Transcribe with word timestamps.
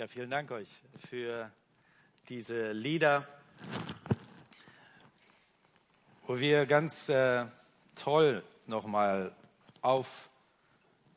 Ja, 0.00 0.08
vielen 0.08 0.30
Dank 0.30 0.50
euch 0.50 0.70
für 1.10 1.50
diese 2.30 2.72
Lieder, 2.72 3.28
wo 6.26 6.38
wir 6.38 6.64
ganz 6.64 7.10
äh, 7.10 7.44
toll 8.02 8.42
nochmal 8.66 9.30
auf 9.82 10.30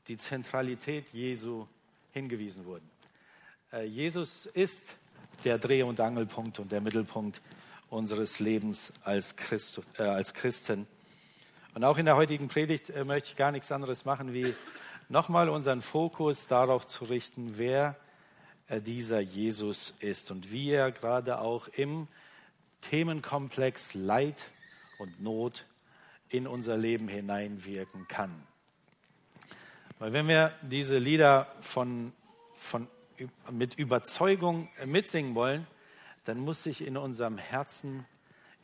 die 0.09 0.17
Zentralität 0.17 1.13
Jesu 1.13 1.65
hingewiesen 2.11 2.65
wurden. 2.65 2.89
Äh, 3.71 3.85
Jesus 3.85 4.47
ist 4.47 4.97
der 5.45 5.59
Dreh- 5.59 5.83
und 5.83 6.01
Angelpunkt 6.01 6.59
und 6.59 6.69
der 6.69 6.81
Mittelpunkt 6.81 7.41
unseres 7.89 8.41
Lebens 8.41 8.91
als, 9.05 9.37
Christ, 9.37 9.81
äh, 9.97 10.01
als 10.01 10.33
Christen. 10.33 10.87
Und 11.73 11.85
auch 11.85 11.97
in 11.97 12.05
der 12.05 12.17
heutigen 12.17 12.49
Predigt 12.49 12.89
äh, 12.89 13.05
möchte 13.05 13.29
ich 13.29 13.37
gar 13.37 13.53
nichts 13.53 13.71
anderes 13.71 14.03
machen, 14.03 14.33
wie 14.33 14.53
nochmal 15.07 15.47
unseren 15.47 15.81
Fokus 15.81 16.47
darauf 16.47 16.85
zu 16.85 17.05
richten, 17.05 17.57
wer 17.57 17.95
dieser 18.69 19.19
Jesus 19.19 19.93
ist 19.99 20.31
und 20.31 20.51
wie 20.51 20.71
er 20.71 20.91
gerade 20.91 21.39
auch 21.39 21.67
im 21.67 22.07
Themenkomplex 22.81 23.93
Leid 23.93 24.49
und 24.97 25.21
Not 25.21 25.65
in 26.29 26.47
unser 26.47 26.77
Leben 26.77 27.07
hineinwirken 27.07 28.07
kann. 28.07 28.31
Weil 29.99 30.13
wenn 30.13 30.27
wir 30.27 30.53
diese 30.61 30.97
Lieder 30.97 31.47
von, 31.59 32.11
von, 32.55 32.87
mit 33.51 33.75
Überzeugung 33.75 34.69
mitsingen 34.85 35.35
wollen, 35.35 35.67
dann 36.25 36.39
muss 36.39 36.63
sich 36.63 36.85
in 36.85 36.97
unserem 36.97 37.37
Herzen 37.37 38.05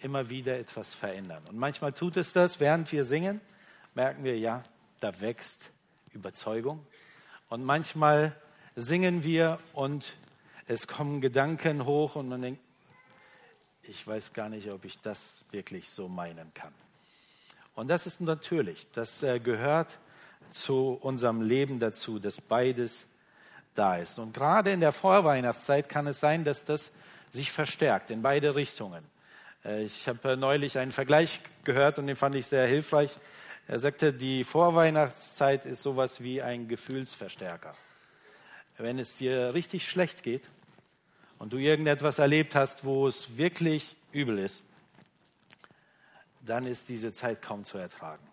immer 0.02 0.30
wieder 0.30 0.58
etwas 0.58 0.94
verändern. 0.94 1.44
Und 1.50 1.58
manchmal 1.58 1.94
tut 1.94 2.18
es 2.18 2.34
das, 2.34 2.60
während 2.60 2.92
wir 2.92 3.06
singen, 3.06 3.42
merken 3.96 4.24
wir, 4.24 4.38
ja, 4.38 4.64
da 5.00 5.22
wächst 5.22 5.72
Überzeugung. 6.14 6.86
Und 7.50 7.64
manchmal 7.64 8.36
singen 8.76 9.24
wir 9.24 9.60
und 9.74 10.14
es 10.68 10.88
kommen 10.88 11.22
Gedanken 11.22 11.86
hoch 11.86 12.16
und 12.16 12.30
man 12.30 12.42
denkt, 12.42 12.62
ich 13.84 14.06
weiß 14.06 14.34
gar 14.34 14.50
nicht, 14.50 14.70
ob 14.70 14.86
ich 14.86 15.00
das 15.02 15.44
wirklich 15.52 15.90
so 15.90 16.08
meinen 16.08 16.54
kann. 16.54 16.74
Und 17.76 17.88
das 17.88 18.06
ist 18.06 18.22
natürlich, 18.22 18.88
das 18.92 19.24
äh, 19.24 19.40
gehört 19.40 19.98
zu 20.52 20.98
unserem 21.02 21.42
Leben 21.42 21.80
dazu, 21.80 22.20
dass 22.20 22.40
beides 22.40 23.08
da 23.74 23.98
ist. 23.98 24.20
Und 24.20 24.34
gerade 24.34 24.72
in 24.72 24.80
der 24.80 24.92
Vorweihnachtszeit 24.92 25.90
kann 25.90 26.06
es 26.08 26.20
sein, 26.20 26.44
dass 26.44 26.66
das 26.66 26.92
sich 27.32 27.52
verstärkt 27.52 28.12
in 28.12 28.22
beide 28.22 28.56
Richtungen. 28.56 29.04
Äh, 29.66 29.84
ich 29.84 30.08
habe 30.08 30.34
äh, 30.34 30.36
neulich 30.36 30.78
einen 30.78 30.92
Vergleich 30.92 31.42
gehört 31.64 31.98
und 31.98 32.08
den 32.08 32.16
fand 32.16 32.36
ich 32.36 32.46
sehr 32.46 32.68
hilfreich. 32.68 33.18
Er 33.68 33.80
sagte, 33.80 34.14
die 34.14 34.44
Vorweihnachtszeit 34.44 35.66
ist 35.66 35.82
sowas 35.82 36.22
wie 36.22 36.42
ein 36.42 36.68
Gefühlsverstärker 36.68 37.74
wenn 38.80 38.98
es 38.98 39.16
dir 39.16 39.54
richtig 39.54 39.88
schlecht 39.88 40.24
geht 40.24 40.50
und 41.38 41.54
du 41.54 41.58
irgendetwas 41.58 42.20
erlebt 42.20 42.56
hast, 42.56 42.86
wo 42.86 43.08
es 43.08 43.38
wirklich 43.38 43.96
übel 44.12 44.40
ist, 44.40 44.64
dann 46.42 46.66
ist 46.66 46.90
diese 46.90 47.12
Zeit 47.12 47.42
kaum 47.42 47.64
zu 47.64 47.78
ertragen. 47.78 48.26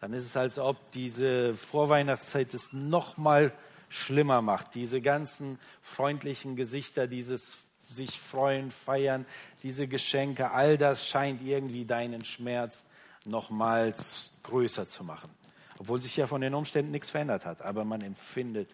Dann 0.00 0.12
ist 0.12 0.24
es, 0.24 0.36
als 0.36 0.58
ob 0.58 0.90
diese 0.92 1.54
Vorweihnachtszeit 1.54 2.54
es 2.54 2.72
noch 2.72 3.16
mal 3.16 3.52
schlimmer 3.88 4.40
macht. 4.40 4.74
Diese 4.74 5.00
ganzen 5.00 5.58
freundlichen 5.80 6.56
Gesichter, 6.56 7.06
dieses 7.06 7.58
sich 7.88 8.18
freuen, 8.18 8.70
feiern, 8.70 9.26
diese 9.62 9.86
Geschenke, 9.86 10.50
all 10.50 10.78
das 10.78 11.06
scheint 11.06 11.42
irgendwie 11.42 11.84
deinen 11.84 12.24
Schmerz 12.24 12.86
nochmals 13.24 14.32
größer 14.44 14.86
zu 14.86 15.04
machen. 15.04 15.30
Obwohl 15.78 16.00
sich 16.00 16.16
ja 16.16 16.26
von 16.26 16.40
den 16.40 16.54
Umständen 16.54 16.90
nichts 16.90 17.10
verändert 17.10 17.44
hat, 17.44 17.60
aber 17.60 17.84
man 17.84 18.00
empfindet 18.00 18.68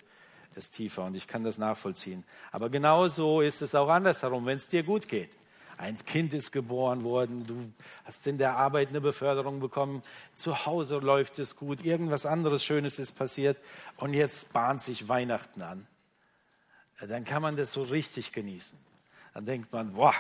ist 0.59 0.75
tiefer 0.75 1.05
und 1.05 1.17
ich 1.17 1.27
kann 1.27 1.45
das 1.45 1.57
nachvollziehen. 1.57 2.25
Aber 2.53 2.69
genauso 2.69 3.41
ist 3.41 3.63
es 3.63 3.75
auch 3.75 3.89
andersherum, 3.89 4.45
wenn 4.47 4.59
es 4.59 4.69
dir 4.69 4.83
gut 4.83 5.09
geht. 5.09 5.31
Ein 5.79 5.97
Kind 6.05 6.35
ist 6.35 6.51
geboren 6.51 7.05
worden, 7.05 7.47
du 7.47 7.73
hast 8.05 8.27
in 8.27 8.37
der 8.37 8.57
Arbeit 8.57 8.89
eine 8.89 9.01
Beförderung 9.01 9.61
bekommen, 9.61 10.03
zu 10.35 10.67
Hause 10.67 10.99
läuft 10.99 11.39
es 11.39 11.55
gut, 11.55 11.85
irgendwas 11.85 12.27
anderes 12.27 12.65
Schönes 12.65 12.99
ist 12.99 13.13
passiert 13.13 13.57
und 13.97 14.13
jetzt 14.13 14.53
bahnt 14.53 14.83
sich 14.83 15.09
Weihnachten 15.09 15.63
an. 15.63 15.87
Dann 17.01 17.25
kann 17.25 17.43
man 17.43 17.57
das 17.57 17.73
so 17.73 17.83
richtig 17.83 18.33
genießen. 18.33 18.77
Dann 19.35 19.47
denkt 19.47 19.73
man, 19.73 19.93
boah, 19.93 20.15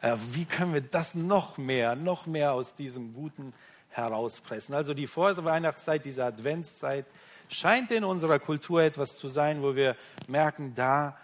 äh, 0.00 0.16
wie 0.32 0.44
können 0.44 0.74
wir 0.74 0.80
das 0.80 1.14
noch 1.14 1.58
mehr, 1.58 1.94
noch 1.94 2.26
mehr 2.26 2.52
aus 2.52 2.74
diesem 2.74 3.14
Guten 3.14 3.52
herauspressen? 3.90 4.74
Also 4.74 4.94
die 4.94 5.06
Vorweihnachtszeit, 5.06 6.04
diese 6.04 6.24
Adventszeit, 6.24 7.06
scheint 7.48 7.90
in 7.90 8.04
unserer 8.04 8.38
Kultur 8.38 8.82
etwas 8.82 9.16
zu 9.16 9.28
sein, 9.28 9.62
wo 9.62 9.74
wir 9.74 9.96
merken, 10.26 10.72
da, 10.74 11.16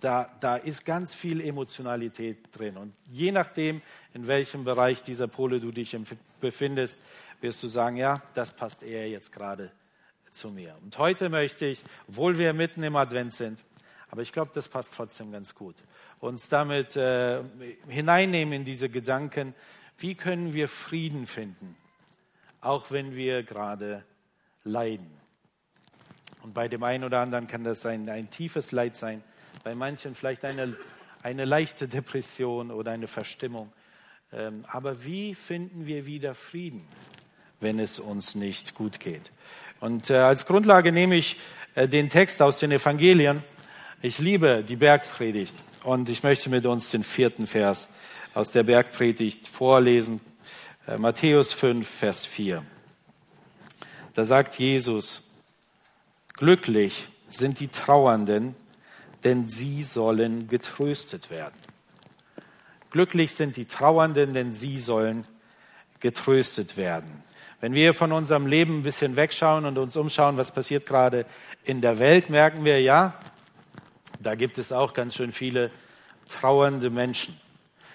da, 0.00 0.30
da 0.40 0.56
ist 0.56 0.84
ganz 0.84 1.14
viel 1.14 1.40
Emotionalität 1.40 2.38
drin. 2.52 2.76
Und 2.76 2.94
je 3.08 3.32
nachdem, 3.32 3.82
in 4.14 4.26
welchem 4.26 4.64
Bereich 4.64 5.02
dieser 5.02 5.28
Pole 5.28 5.60
du 5.60 5.70
dich 5.70 5.96
befindest, 6.40 6.98
wirst 7.40 7.62
du 7.62 7.68
sagen, 7.68 7.96
ja, 7.96 8.22
das 8.34 8.50
passt 8.50 8.82
eher 8.82 9.08
jetzt 9.08 9.32
gerade 9.32 9.70
zu 10.30 10.50
mir. 10.50 10.76
Und 10.82 10.96
heute 10.98 11.28
möchte 11.28 11.66
ich, 11.66 11.82
obwohl 12.08 12.38
wir 12.38 12.52
mitten 12.52 12.82
im 12.82 12.96
Advent 12.96 13.32
sind, 13.32 13.62
aber 14.10 14.22
ich 14.22 14.32
glaube, 14.32 14.50
das 14.54 14.68
passt 14.68 14.92
trotzdem 14.94 15.32
ganz 15.32 15.54
gut, 15.54 15.76
uns 16.18 16.48
damit 16.48 16.96
äh, 16.96 17.42
hineinnehmen 17.88 18.52
in 18.52 18.64
diese 18.64 18.88
Gedanken, 18.88 19.54
wie 19.98 20.14
können 20.14 20.52
wir 20.52 20.68
Frieden 20.68 21.26
finden, 21.26 21.76
auch 22.60 22.90
wenn 22.90 23.14
wir 23.14 23.42
gerade 23.42 24.04
leiden. 24.64 25.19
Und 26.42 26.54
bei 26.54 26.68
dem 26.68 26.82
einen 26.82 27.04
oder 27.04 27.20
anderen 27.20 27.46
kann 27.46 27.64
das 27.64 27.84
ein, 27.86 28.08
ein 28.08 28.30
tiefes 28.30 28.72
Leid 28.72 28.96
sein, 28.96 29.22
bei 29.64 29.74
manchen 29.74 30.14
vielleicht 30.14 30.44
eine, 30.44 30.76
eine 31.22 31.44
leichte 31.44 31.88
Depression 31.88 32.70
oder 32.70 32.92
eine 32.92 33.08
Verstimmung. 33.08 33.72
Ähm, 34.32 34.64
aber 34.68 35.04
wie 35.04 35.34
finden 35.34 35.86
wir 35.86 36.06
wieder 36.06 36.34
Frieden, 36.34 36.86
wenn 37.60 37.78
es 37.78 37.98
uns 37.98 38.34
nicht 38.34 38.74
gut 38.74 39.00
geht? 39.00 39.32
Und 39.80 40.10
äh, 40.10 40.16
als 40.16 40.46
Grundlage 40.46 40.92
nehme 40.92 41.16
ich 41.16 41.36
äh, 41.74 41.88
den 41.88 42.08
Text 42.08 42.40
aus 42.42 42.58
den 42.58 42.70
Evangelien. 42.70 43.42
Ich 44.02 44.18
liebe 44.18 44.64
die 44.66 44.76
Bergpredigt 44.76 45.56
und 45.82 46.08
ich 46.08 46.22
möchte 46.22 46.48
mit 46.48 46.64
uns 46.64 46.90
den 46.90 47.02
vierten 47.02 47.46
Vers 47.46 47.88
aus 48.34 48.52
der 48.52 48.62
Bergpredigt 48.62 49.48
vorlesen. 49.48 50.20
Äh, 50.86 50.96
Matthäus 50.96 51.52
5, 51.52 51.86
Vers 51.86 52.24
4. 52.24 52.62
Da 54.14 54.24
sagt 54.24 54.58
Jesus, 54.58 55.22
Glücklich 56.40 57.06
sind 57.28 57.60
die 57.60 57.68
Trauernden, 57.68 58.56
denn 59.24 59.50
sie 59.50 59.82
sollen 59.82 60.48
getröstet 60.48 61.28
werden. 61.28 61.58
Glücklich 62.90 63.34
sind 63.34 63.56
die 63.56 63.66
Trauernden, 63.66 64.32
denn 64.32 64.54
sie 64.54 64.78
sollen 64.78 65.26
getröstet 66.00 66.78
werden. 66.78 67.22
Wenn 67.60 67.74
wir 67.74 67.92
von 67.92 68.10
unserem 68.10 68.46
Leben 68.46 68.78
ein 68.78 68.82
bisschen 68.84 69.16
wegschauen 69.16 69.66
und 69.66 69.76
uns 69.76 69.98
umschauen, 69.98 70.38
was 70.38 70.50
passiert 70.50 70.86
gerade 70.86 71.26
in 71.64 71.82
der 71.82 71.98
Welt, 71.98 72.30
merken 72.30 72.64
wir, 72.64 72.80
ja, 72.80 73.12
da 74.18 74.34
gibt 74.34 74.56
es 74.56 74.72
auch 74.72 74.94
ganz 74.94 75.16
schön 75.16 75.32
viele 75.32 75.70
trauernde 76.26 76.88
Menschen. 76.88 77.38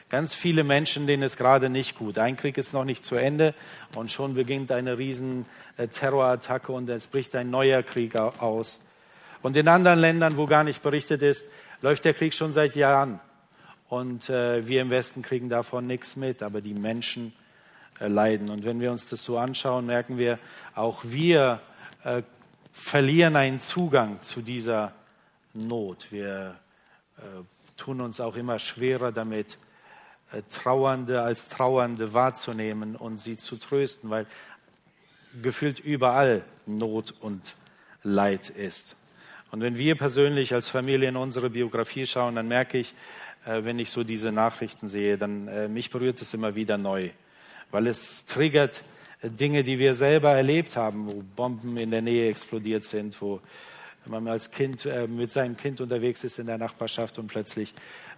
Ganz 0.10 0.36
viele 0.36 0.64
Menschen, 0.64 1.08
denen 1.08 1.24
es 1.24 1.36
gerade 1.36 1.70
nicht 1.70 1.98
gut. 1.98 2.20
Ein 2.20 2.36
Krieg 2.36 2.58
ist 2.58 2.74
noch 2.74 2.86
nicht 2.86 3.04
zu 3.04 3.16
Ende 3.16 3.56
und 3.96 4.12
schon 4.12 4.36
beginnt 4.36 4.72
eine 4.72 5.00
riesen 5.00 5.48
äh, 5.78 5.88
Terrorattacke 5.88 6.72
und 6.72 6.88
es 6.90 7.08
bricht 7.08 7.36
ein 7.36 7.50
neuer 7.50 7.82
Krieg 7.82 8.16
aus. 8.16 8.82
Und 9.42 9.56
in 9.56 9.68
anderen 9.68 10.00
Ländern, 10.00 10.38
wo 10.38 10.46
gar 10.46 10.64
nicht 10.64 10.84
berichtet 10.84 11.22
ist, 11.22 11.48
läuft 11.82 12.06
der 12.06 12.14
Krieg 12.14 12.34
schon 12.34 12.54
seit 12.54 12.76
Jahren. 12.76 13.20
Und 13.90 14.30
äh, 14.30 14.68
wir 14.68 14.82
im 14.82 14.90
Westen 14.90 15.22
kriegen 15.22 15.50
davon 15.50 15.88
nichts 15.88 16.16
mit, 16.16 16.44
aber 16.44 16.62
die 16.62 16.74
Menschen 16.74 17.34
äh, 18.00 18.08
leiden. 18.08 18.50
Und 18.50 18.64
wenn 18.64 18.80
wir 18.80 18.92
uns 18.92 19.08
das 19.08 19.24
so 19.24 19.38
anschauen, 19.38 19.86
merken 19.86 20.18
wir, 20.18 20.38
auch 20.76 21.04
wir 21.04 21.62
äh, 22.04 22.22
verlieren 22.72 23.36
einen 23.36 23.60
Zugang 23.60 24.22
zu 24.22 24.42
dieser 24.42 24.94
Not. 25.54 26.12
Wir 26.12 26.56
äh, 27.18 27.22
tun 27.78 28.02
uns 28.02 28.20
auch 28.20 28.36
immer 28.36 28.60
schwerer 28.60 29.12
damit, 29.12 29.58
Trauernde 30.50 31.22
als 31.22 31.50
Trauernde 31.50 32.14
wahrzunehmen 32.14 32.96
und 32.96 33.20
sie 33.20 33.38
zu 33.38 33.58
trösten, 33.58 34.10
weil 34.10 34.26
gefühlt 35.42 35.80
überall 35.80 36.44
Not 36.66 37.14
und 37.22 37.56
Leid 38.04 38.50
ist. 38.50 38.96
Und 39.52 39.62
wenn 39.62 39.78
wir 39.78 39.96
persönlich 39.96 40.54
als 40.54 40.70
Familie 40.70 41.10
in 41.10 41.16
unsere 41.16 41.50
Biografie 41.50 42.06
schauen, 42.06 42.36
dann 42.36 42.48
merke 42.48 42.78
ich, 42.78 42.94
äh, 43.46 43.64
wenn 43.64 43.80
ich 43.80 43.92
so 43.92 44.04
diese 44.04 44.32
Nachrichten 44.32 44.90
sehe, 44.90 45.18
dann 45.18 45.48
äh, 45.48 45.68
mich 45.68 45.90
berührt 45.90 46.22
es 46.22 46.34
immer 46.34 46.56
wieder 46.56 46.78
neu, 46.78 47.10
weil 47.72 47.88
es 47.88 48.26
triggert 48.26 48.84
Dinge, 49.24 49.64
die 49.64 49.80
wir 49.80 49.96
selber 49.96 50.32
erlebt 50.32 50.76
haben, 50.76 51.08
wo 51.08 51.24
Bomben 51.36 51.78
in 51.78 51.92
der 51.92 52.02
Nähe 52.02 52.30
explodiert 52.30 52.84
sind, 52.84 53.20
wo 53.22 53.40
man 54.08 54.28
als 54.28 54.52
Kind 54.52 54.88
mit 55.08 55.32
seinem 55.32 55.58
Kind 55.58 55.82
unterwegs 55.82 56.24
ist 56.24 56.40
in 56.40 56.48
der 56.48 56.58
Nachbarschaft 56.58 57.20
und 57.20 57.28
plötzlich 57.28 57.74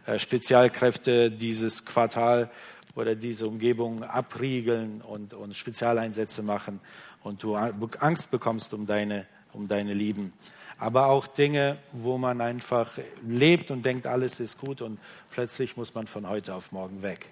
äh, 0.06 0.20
Spezialkräfte 0.20 1.32
dieses 1.32 1.86
Quartal 1.86 2.50
oder 2.96 3.16
diese 3.16 3.48
Umgebung 3.48 4.04
abriegeln 4.04 5.02
und, 5.02 5.34
und 5.34 5.56
Spezialeinsätze 5.56 6.44
machen 6.44 6.80
und 7.24 7.44
du 7.44 7.56
Angst 7.56 8.32
bekommst 8.32 8.74
um 8.74 8.86
deine, 8.86 9.28
um 9.54 9.68
deine 9.68 9.94
Lieben. 9.94 10.34
aber 10.80 11.08
auch 11.08 11.28
Dinge, 11.28 11.78
wo 11.92 12.18
man 12.18 12.42
einfach 12.42 13.00
lebt 13.28 13.72
und 13.72 13.86
denkt, 13.86 14.08
alles 14.08 14.40
ist 14.40 14.60
gut 14.60 14.82
und 14.82 15.00
plötzlich 15.32 15.76
muss 15.76 15.94
man 15.96 16.08
von 16.08 16.30
heute 16.30 16.54
auf 16.54 16.72
morgen 16.72 17.02
weg. 17.02 17.28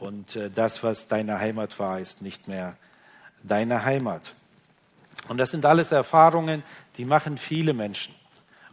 Und 0.00 0.36
äh, 0.36 0.50
das, 0.50 0.82
was 0.82 1.06
deine 1.06 1.38
Heimat 1.38 1.78
war, 1.78 2.00
ist 2.00 2.22
nicht 2.22 2.48
mehr 2.48 2.76
deine 3.42 3.84
Heimat. 3.84 4.34
Und 5.28 5.38
das 5.38 5.50
sind 5.50 5.64
alles 5.64 5.92
Erfahrungen, 5.92 6.62
die 6.96 7.04
machen 7.04 7.38
viele 7.38 7.72
Menschen. 7.72 8.14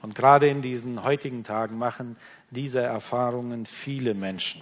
Und 0.02 0.16
gerade 0.16 0.48
in 0.48 0.62
diesen 0.62 1.04
heutigen 1.04 1.44
Tagen 1.44 1.78
machen 1.78 2.18
diese 2.50 2.82
Erfahrungen 2.82 3.66
viele 3.66 4.14
Menschen. 4.14 4.62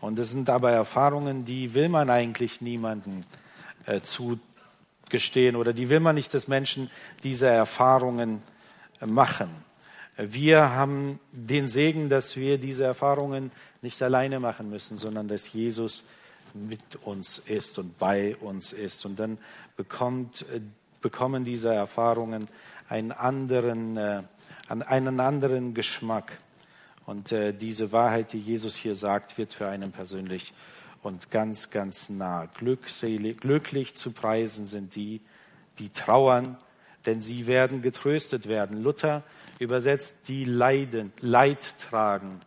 Und 0.00 0.18
es 0.18 0.30
sind 0.30 0.48
aber 0.48 0.70
Erfahrungen, 0.70 1.44
die 1.44 1.74
will 1.74 1.88
man 1.88 2.08
eigentlich 2.08 2.60
niemandem 2.60 3.24
äh, 3.86 4.00
zugestehen 4.00 5.56
oder 5.56 5.72
die 5.72 5.88
will 5.88 6.00
man 6.00 6.14
nicht, 6.14 6.32
dass 6.34 6.48
Menschen 6.48 6.90
diese 7.22 7.48
Erfahrungen 7.48 8.42
äh, 9.00 9.06
machen. 9.06 9.50
Wir 10.16 10.70
haben 10.70 11.20
den 11.30 11.68
Segen, 11.68 12.08
dass 12.08 12.36
wir 12.36 12.58
diese 12.58 12.84
Erfahrungen 12.84 13.52
nicht 13.82 14.02
alleine 14.02 14.40
machen 14.40 14.68
müssen, 14.68 14.96
sondern 14.96 15.28
dass 15.28 15.52
Jesus 15.52 16.04
mit 16.54 16.96
uns 17.04 17.38
ist 17.38 17.78
und 17.78 17.98
bei 17.98 18.36
uns 18.36 18.72
ist. 18.72 19.04
Und 19.06 19.18
dann 19.18 19.38
bekommt, 19.76 20.42
äh, 20.52 20.60
bekommen 21.00 21.44
diese 21.44 21.72
Erfahrungen 21.72 22.48
einen 22.88 23.12
anderen, 23.12 23.96
äh, 23.96 24.22
einen 24.68 25.20
anderen 25.20 25.74
Geschmack. 25.74 26.38
Und 27.06 27.32
äh, 27.32 27.52
diese 27.54 27.92
Wahrheit, 27.92 28.32
die 28.32 28.38
Jesus 28.38 28.76
hier 28.76 28.94
sagt, 28.94 29.38
wird 29.38 29.54
für 29.54 29.68
einen 29.68 29.92
persönlich 29.92 30.52
und 31.02 31.30
ganz, 31.30 31.70
ganz 31.70 32.10
nah. 32.10 32.46
Glückselig, 32.46 33.40
glücklich 33.40 33.94
zu 33.94 34.10
preisen 34.10 34.66
sind 34.66 34.94
die, 34.94 35.20
die 35.78 35.90
trauern, 35.90 36.56
denn 37.06 37.20
sie 37.22 37.46
werden 37.46 37.82
getröstet 37.82 38.48
werden. 38.48 38.82
Luther 38.82 39.22
übersetzt, 39.58 40.16
die 40.28 40.44
leiden, 40.44 41.12
Leid 41.20 41.78
tragen, 41.78 42.40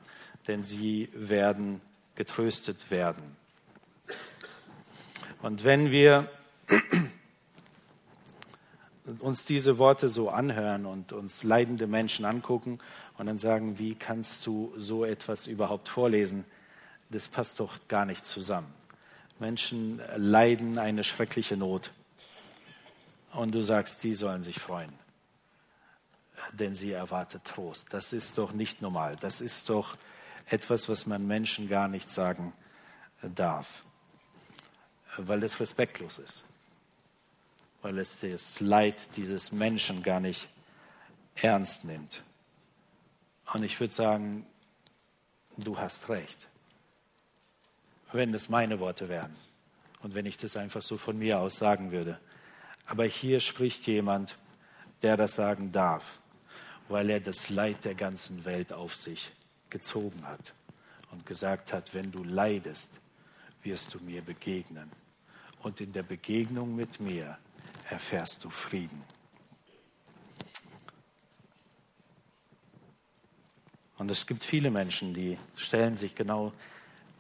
denn 0.47 0.63
sie 0.63 1.09
werden 1.13 1.81
getröstet 2.15 2.91
werden. 2.91 3.40
Und 5.41 5.63
wenn 5.63 5.89
wir 5.89 6.29
uns 9.19 9.45
diese 9.45 9.79
Worte 9.79 10.07
so 10.07 10.29
anhören 10.29 10.85
und 10.85 11.13
uns 11.13 11.43
leidende 11.43 11.87
Menschen 11.87 12.25
angucken 12.25 12.79
und 13.17 13.25
dann 13.25 13.39
sagen, 13.39 13.79
wie 13.79 13.95
kannst 13.95 14.45
du 14.45 14.71
so 14.77 15.03
etwas 15.03 15.47
überhaupt 15.47 15.89
vorlesen? 15.89 16.45
Das 17.09 17.27
passt 17.27 17.59
doch 17.59 17.79
gar 17.87 18.05
nicht 18.05 18.23
zusammen. 18.23 18.71
Menschen 19.39 19.99
leiden 20.15 20.77
eine 20.77 21.03
schreckliche 21.03 21.57
Not 21.57 21.91
und 23.33 23.55
du 23.55 23.61
sagst, 23.61 24.03
die 24.03 24.13
sollen 24.13 24.43
sich 24.43 24.59
freuen, 24.59 24.93
denn 26.53 26.75
sie 26.75 26.91
erwartet 26.91 27.45
Trost. 27.45 27.91
Das 27.91 28.13
ist 28.13 28.37
doch 28.37 28.53
nicht 28.53 28.83
normal. 28.83 29.15
Das 29.19 29.41
ist 29.41 29.69
doch 29.69 29.97
etwas, 30.45 30.87
was 30.87 31.07
man 31.07 31.25
Menschen 31.25 31.67
gar 31.67 31.87
nicht 31.87 32.11
sagen 32.11 32.53
darf 33.35 33.83
weil 35.17 35.43
es 35.43 35.59
respektlos 35.59 36.17
ist, 36.19 36.43
weil 37.81 37.97
es 37.99 38.19
das 38.19 38.59
Leid 38.59 39.15
dieses 39.17 39.51
Menschen 39.51 40.03
gar 40.03 40.19
nicht 40.19 40.47
ernst 41.35 41.85
nimmt. 41.85 42.23
Und 43.53 43.63
ich 43.63 43.79
würde 43.79 43.93
sagen, 43.93 44.45
du 45.57 45.77
hast 45.77 46.09
recht, 46.09 46.47
wenn 48.13 48.33
es 48.33 48.49
meine 48.49 48.79
Worte 48.79 49.09
wären 49.09 49.35
und 50.01 50.15
wenn 50.15 50.25
ich 50.25 50.37
das 50.37 50.55
einfach 50.55 50.81
so 50.81 50.97
von 50.97 51.17
mir 51.17 51.39
aus 51.39 51.57
sagen 51.57 51.91
würde. 51.91 52.19
Aber 52.85 53.05
hier 53.05 53.39
spricht 53.39 53.87
jemand, 53.87 54.37
der 55.01 55.17
das 55.17 55.35
sagen 55.35 55.71
darf, 55.71 56.19
weil 56.87 57.09
er 57.09 57.19
das 57.19 57.49
Leid 57.49 57.85
der 57.85 57.95
ganzen 57.95 58.45
Welt 58.45 58.73
auf 58.73 58.95
sich 58.95 59.31
gezogen 59.69 60.25
hat 60.25 60.53
und 61.11 61.25
gesagt 61.25 61.73
hat, 61.73 61.93
wenn 61.93 62.11
du 62.11 62.23
leidest, 62.23 62.99
wirst 63.63 63.93
du 63.93 63.99
mir 63.99 64.21
begegnen 64.21 64.91
und 65.63 65.81
in 65.81 65.93
der 65.93 66.03
Begegnung 66.03 66.75
mit 66.75 66.99
mir 66.99 67.37
erfährst 67.89 68.43
du 68.43 68.49
Frieden. 68.49 69.03
Und 73.97 74.09
es 74.09 74.25
gibt 74.25 74.43
viele 74.43 74.71
Menschen, 74.71 75.13
die 75.13 75.37
stellen 75.55 75.95
sich 75.95 76.15
genau 76.15 76.53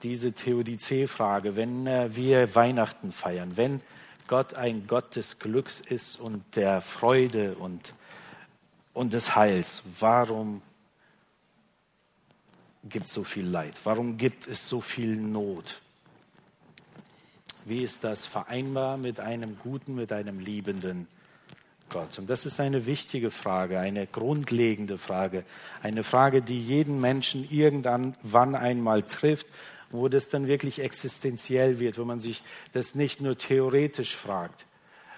diese 0.01 0.31
Theodizee-Frage, 0.31 1.55
wenn 1.55 1.85
äh, 1.85 2.15
wir 2.15 2.55
Weihnachten 2.55 3.11
feiern, 3.11 3.55
wenn 3.55 3.81
Gott 4.27 4.55
ein 4.55 4.87
Gott 4.87 5.15
des 5.15 5.37
Glücks 5.37 5.79
ist 5.79 6.19
und 6.19 6.43
der 6.55 6.81
Freude 6.81 7.55
und, 7.55 7.93
und 8.93 9.13
des 9.13 9.35
Heils, 9.35 9.83
warum 9.99 10.63
gibt 12.83 13.05
es 13.05 13.13
so 13.13 13.23
viel 13.23 13.45
Leid? 13.45 13.79
Warum 13.83 14.17
gibt 14.17 14.47
es 14.47 14.67
so 14.67 14.81
viel 14.81 15.15
Not? 15.15 15.81
Wie 17.65 17.83
ist 17.83 18.03
das 18.03 18.27
vereinbar 18.27 18.97
mit 18.97 19.19
einem 19.19 19.57
guten, 19.59 19.95
mit 19.95 20.11
einem 20.11 20.39
liebenden 20.39 21.07
Gott? 21.89 22.17
Und 22.17 22.29
das 22.29 22.45
ist 22.45 22.59
eine 22.59 22.85
wichtige 22.85 23.31
Frage, 23.31 23.79
eine 23.79 24.07
grundlegende 24.07 24.97
Frage, 24.97 25.43
eine 25.83 26.03
Frage, 26.03 26.41
die 26.41 26.59
jeden 26.59 26.99
Menschen 26.99 27.47
irgendwann 27.49 28.55
einmal 28.55 29.03
trifft, 29.03 29.47
wo 29.91 30.07
das 30.07 30.29
dann 30.29 30.47
wirklich 30.47 30.79
existenziell 30.79 31.79
wird, 31.79 31.97
wo 31.97 32.05
man 32.05 32.19
sich 32.19 32.43
das 32.73 32.95
nicht 32.95 33.21
nur 33.21 33.37
theoretisch 33.37 34.15
fragt, 34.15 34.65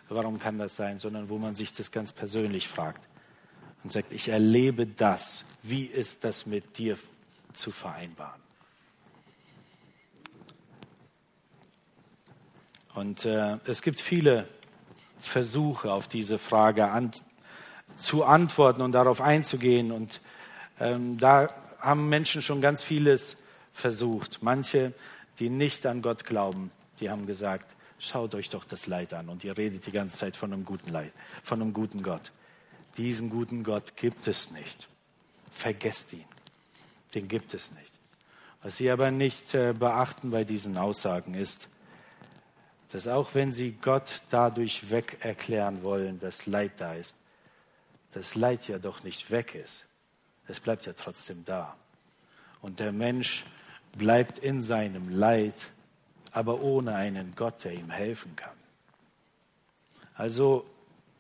warum 0.10 0.40
kann 0.40 0.58
das 0.58 0.76
sein, 0.76 1.00
sondern 1.00 1.30
wo 1.30 1.38
man 1.38 1.56
sich 1.56 1.74
das 1.74 1.92
ganz 1.92 2.12
persönlich 2.12 2.68
fragt 2.68 3.08
und 3.84 3.92
sagt, 3.92 4.12
ich 4.12 4.30
erlebe 4.30 4.86
das, 4.88 5.46
wie 5.62 5.86
ist 5.86 6.24
das 6.24 6.46
mit 6.46 6.78
dir 6.78 6.98
zu 7.54 7.72
vereinbaren? 7.72 8.42
Und 12.96 13.26
äh, 13.26 13.58
es 13.66 13.82
gibt 13.82 14.00
viele 14.00 14.48
Versuche, 15.20 15.92
auf 15.92 16.08
diese 16.08 16.38
Frage 16.38 16.90
an, 16.90 17.12
zu 17.96 18.24
antworten 18.24 18.82
und 18.82 18.92
darauf 18.92 19.22
einzugehen. 19.22 19.92
Und 19.92 20.22
ähm, 20.80 21.18
da 21.18 21.50
haben 21.80 22.10
Menschen 22.10 22.42
schon 22.42 22.62
ganz 22.62 22.84
vieles 22.84 23.38
versucht. 23.74 24.44
Manche, 24.44 24.94
die 25.40 25.50
nicht 25.50 25.86
an 25.86 26.02
Gott 26.02 26.26
glauben, 26.26 26.72
die 27.00 27.10
haben 27.10 27.26
gesagt, 27.26 27.76
schaut 28.00 28.36
euch 28.36 28.50
doch 28.50 28.66
das 28.66 28.88
Leid 28.88 29.14
an. 29.14 29.30
Und 29.30 29.44
ihr 29.44 29.58
redet 29.58 29.86
die 29.86 29.92
ganze 29.92 30.18
Zeit 30.18 30.36
von 30.36 30.54
einem 30.54 30.66
guten 30.66 30.90
Leid, 30.90 31.12
von 31.42 31.62
einem 31.62 31.74
guten 31.74 32.04
Gott. 32.04 32.32
Diesen 32.98 33.30
guten 33.30 33.64
Gott 33.64 33.96
gibt 33.96 34.28
es 34.28 34.52
nicht. 34.52 34.88
Vergesst 35.50 36.14
ihn. 36.14 36.26
Den 37.16 37.28
gibt 37.28 37.54
es 37.54 37.72
nicht. 37.72 37.92
Was 38.62 38.78
sie 38.78 38.90
aber 38.90 39.12
nicht 39.12 39.54
äh, 39.54 39.74
beachten 39.74 40.32
bei 40.32 40.44
diesen 40.44 40.78
Aussagen 40.78 41.34
ist, 41.34 41.70
dass 42.94 43.08
auch 43.08 43.34
wenn 43.34 43.52
sie 43.52 43.72
Gott 43.72 44.22
dadurch 44.30 44.92
weg 44.92 45.18
erklären 45.22 45.82
wollen, 45.82 46.20
dass 46.20 46.46
Leid 46.46 46.74
da 46.78 46.94
ist, 46.94 47.16
das 48.12 48.36
Leid 48.36 48.68
ja 48.68 48.78
doch 48.78 49.04
nicht 49.04 49.32
weg 49.32 49.56
ist. 49.56 49.86
Es 50.48 50.60
bleibt 50.60 50.86
ja 50.86 50.94
trotzdem 50.94 51.44
da. 51.44 51.76
Und 52.62 52.80
der 52.80 52.92
Mensch 52.92 53.46
bleibt 53.98 54.38
in 54.38 54.62
seinem 54.62 55.10
Leid, 55.10 55.70
aber 56.32 56.62
ohne 56.62 56.94
einen 56.94 57.34
Gott, 57.36 57.64
der 57.64 57.74
ihm 57.74 57.90
helfen 57.90 58.36
kann. 58.36 58.56
Also 60.14 60.64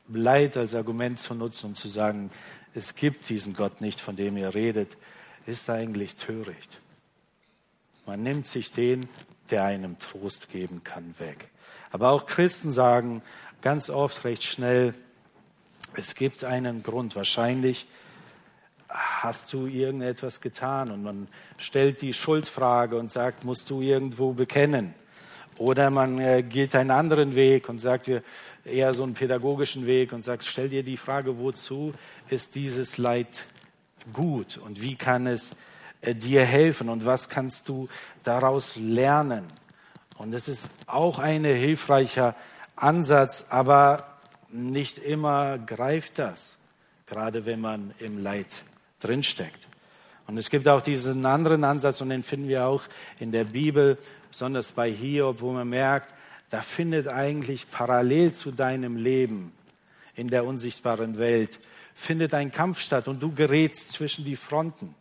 Leid 0.09 0.57
als 0.57 0.75
Argument 0.75 1.17
zu 1.17 1.33
nutzen 1.33 1.67
und 1.69 1.75
zu 1.75 1.87
sagen, 1.87 2.29
es 2.75 2.93
gibt 2.93 3.29
diesen 3.29 3.55
Gott 3.55 3.81
nicht, 3.81 3.99
von 3.99 4.15
dem 4.15 4.37
ihr 4.37 4.53
redet, 4.53 4.95
ist 5.47 5.71
eigentlich 5.71 6.17
töricht. 6.17 6.79
Man 8.05 8.21
nimmt 8.21 8.45
sich 8.45 8.71
den, 8.71 9.07
der 9.49 9.63
einem 9.63 9.97
Trost 9.97 10.51
geben 10.51 10.83
kann, 10.83 11.15
weg. 11.17 11.49
Aber 11.91 12.11
auch 12.11 12.25
Christen 12.25 12.71
sagen 12.71 13.21
ganz 13.61 13.89
oft 13.89 14.25
recht 14.25 14.43
schnell, 14.43 14.93
es 15.95 16.15
gibt 16.15 16.43
einen 16.43 16.83
Grund. 16.83 17.15
Wahrscheinlich 17.15 17.87
hast 18.89 19.53
du 19.53 19.65
irgendetwas 19.65 20.41
getan 20.41 20.91
und 20.91 21.03
man 21.03 21.27
stellt 21.57 22.01
die 22.01 22.13
Schuldfrage 22.13 22.97
und 22.97 23.09
sagt, 23.09 23.43
musst 23.43 23.69
du 23.69 23.81
irgendwo 23.81 24.33
bekennen? 24.33 24.93
Oder 25.57 25.89
man 25.89 26.19
äh, 26.19 26.43
geht 26.43 26.75
einen 26.75 26.91
anderen 26.91 27.35
Weg 27.35 27.69
und 27.69 27.77
sagt 27.77 28.07
wir 28.07 28.23
eher 28.65 28.93
so 28.93 29.03
einen 29.03 29.13
pädagogischen 29.13 29.85
Weg 29.85 30.13
und 30.13 30.23
sagt, 30.23 30.43
stell 30.45 30.69
dir 30.69 30.83
die 30.83 30.97
Frage, 30.97 31.37
wozu 31.37 31.93
ist 32.29 32.55
dieses 32.55 32.97
Leid 32.97 33.45
gut 34.11 34.57
und 34.57 34.81
wie 34.81 34.95
kann 34.95 35.27
es 35.27 35.55
äh, 36.01 36.15
dir 36.15 36.43
helfen 36.43 36.89
und 36.89 37.05
was 37.05 37.29
kannst 37.29 37.69
du 37.69 37.87
daraus 38.23 38.77
lernen? 38.77 39.45
Und 40.23 40.31
es 40.31 40.47
ist 40.47 40.71
auch 40.87 41.19
ein 41.19 41.43
hilfreicher 41.43 42.33
Ansatz, 42.77 43.47
aber 43.49 44.07
nicht 44.47 44.97
immer 44.97 45.57
greift 45.57 46.17
das, 46.17 46.55
gerade 47.07 47.45
wenn 47.45 47.59
man 47.59 47.93
im 47.99 48.23
Leid 48.23 48.63
drinsteckt. 49.01 49.67
Und 50.25 50.37
es 50.37 50.49
gibt 50.49 50.65
auch 50.69 50.79
diesen 50.79 51.25
anderen 51.25 51.65
Ansatz, 51.65 51.99
und 51.99 52.07
den 52.07 52.23
finden 52.23 52.47
wir 52.47 52.65
auch 52.65 52.83
in 53.19 53.33
der 53.33 53.43
Bibel, 53.43 53.97
besonders 54.29 54.71
bei 54.71 54.89
Hiob, 54.89 55.41
wo 55.41 55.51
man 55.51 55.67
merkt, 55.67 56.13
da 56.49 56.61
findet 56.61 57.09
eigentlich 57.09 57.69
parallel 57.69 58.31
zu 58.31 58.51
deinem 58.51 58.95
Leben 58.95 59.51
in 60.15 60.29
der 60.29 60.45
unsichtbaren 60.45 61.17
Welt, 61.17 61.59
findet 61.95 62.33
ein 62.33 62.49
Kampf 62.49 62.79
statt 62.79 63.09
und 63.09 63.21
du 63.21 63.33
gerätst 63.33 63.91
zwischen 63.91 64.23
die 64.23 64.37
Fronten. 64.37 64.95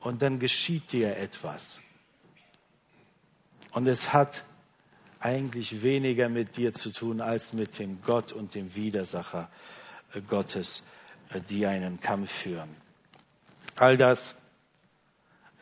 Und 0.00 0.20
dann 0.20 0.38
geschieht 0.38 0.92
dir 0.92 1.16
etwas. 1.16 1.80
Und 3.78 3.86
es 3.86 4.12
hat 4.12 4.42
eigentlich 5.20 5.84
weniger 5.84 6.28
mit 6.28 6.56
dir 6.56 6.72
zu 6.72 6.90
tun 6.90 7.20
als 7.20 7.52
mit 7.52 7.78
dem 7.78 8.02
Gott 8.02 8.32
und 8.32 8.56
dem 8.56 8.74
Widersacher 8.74 9.48
äh, 10.14 10.20
Gottes, 10.20 10.82
äh, 11.32 11.40
die 11.40 11.64
einen 11.64 12.00
Kampf 12.00 12.28
führen. 12.28 12.70
All 13.76 13.96
das 13.96 14.34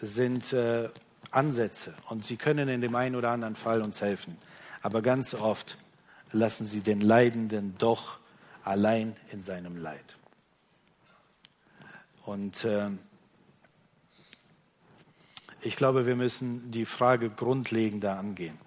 sind 0.01 0.55
äh, 0.55 0.89
Ansätze 1.31 1.95
und 2.09 2.25
sie 2.25 2.39
können 2.39 2.71
in 2.71 2.81
dem 2.81 2.95
einen 2.95 3.17
oder 3.17 3.33
anderen 3.33 3.55
Fall 3.55 3.83
uns 3.83 4.01
helfen. 4.01 4.39
Aber 4.81 5.03
ganz 5.03 5.35
oft 5.35 5.77
lassen 6.33 6.65
sie 6.65 6.81
den 6.81 7.03
Leidenden 7.03 7.75
doch 7.77 8.19
allein 8.65 9.15
in 9.31 9.41
seinem 9.41 9.77
Leid. 9.77 10.17
Und 12.25 12.65
äh, 12.65 12.89
ich 15.61 15.77
glaube, 15.77 16.07
wir 16.07 16.17
müssen 16.17 16.71
die 16.71 16.85
Frage 16.85 17.31
grundlegender 17.31 18.19
angehen. 18.19 18.59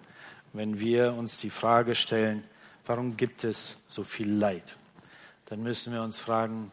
Wenn 0.52 0.80
wir 0.80 1.14
uns 1.14 1.38
die 1.38 1.50
Frage 1.50 1.94
stellen, 1.94 2.44
warum 2.86 3.16
gibt 3.16 3.44
es 3.44 3.78
so 3.88 4.04
viel 4.04 4.30
Leid, 4.30 4.76
dann 5.46 5.62
müssen 5.62 5.92
wir 5.92 6.02
uns 6.02 6.18
fragen, 6.18 6.72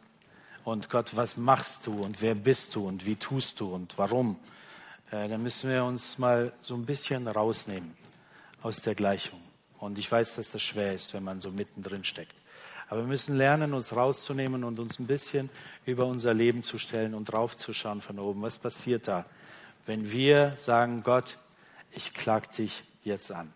und 0.63 0.89
Gott, 0.89 1.15
was 1.15 1.37
machst 1.37 1.87
du 1.87 2.01
und 2.01 2.21
wer 2.21 2.35
bist 2.35 2.75
du 2.75 2.85
und 2.85 3.05
wie 3.05 3.15
tust 3.15 3.61
du 3.61 3.73
und 3.73 3.97
warum? 3.97 4.37
Äh, 5.11 5.29
dann 5.29 5.41
müssen 5.41 5.69
wir 5.69 5.85
uns 5.85 6.17
mal 6.17 6.51
so 6.61 6.75
ein 6.75 6.85
bisschen 6.85 7.25
rausnehmen 7.29 7.95
aus 8.61 8.81
der 8.81 8.93
Gleichung. 8.93 9.39
Und 9.79 9.97
ich 9.97 10.11
weiß, 10.11 10.35
dass 10.35 10.51
das 10.51 10.61
schwer 10.61 10.93
ist, 10.93 11.13
wenn 11.13 11.23
man 11.23 11.39
so 11.39 11.51
mittendrin 11.51 12.03
steckt. 12.03 12.35
Aber 12.89 13.01
wir 13.01 13.07
müssen 13.07 13.37
lernen, 13.37 13.73
uns 13.73 13.95
rauszunehmen 13.95 14.65
und 14.65 14.79
uns 14.79 14.99
ein 14.99 15.07
bisschen 15.07 15.49
über 15.85 16.05
unser 16.05 16.33
Leben 16.33 16.63
zu 16.63 16.79
stellen 16.79 17.13
und 17.13 17.31
draufzuschauen 17.31 18.01
von 18.01 18.19
oben. 18.19 18.41
Was 18.41 18.59
passiert 18.59 19.07
da, 19.07 19.25
wenn 19.87 20.11
wir 20.11 20.53
sagen, 20.57 21.01
Gott, 21.01 21.37
ich 21.91 22.13
klag 22.13 22.51
dich 22.51 22.83
jetzt 23.03 23.31
an? 23.31 23.51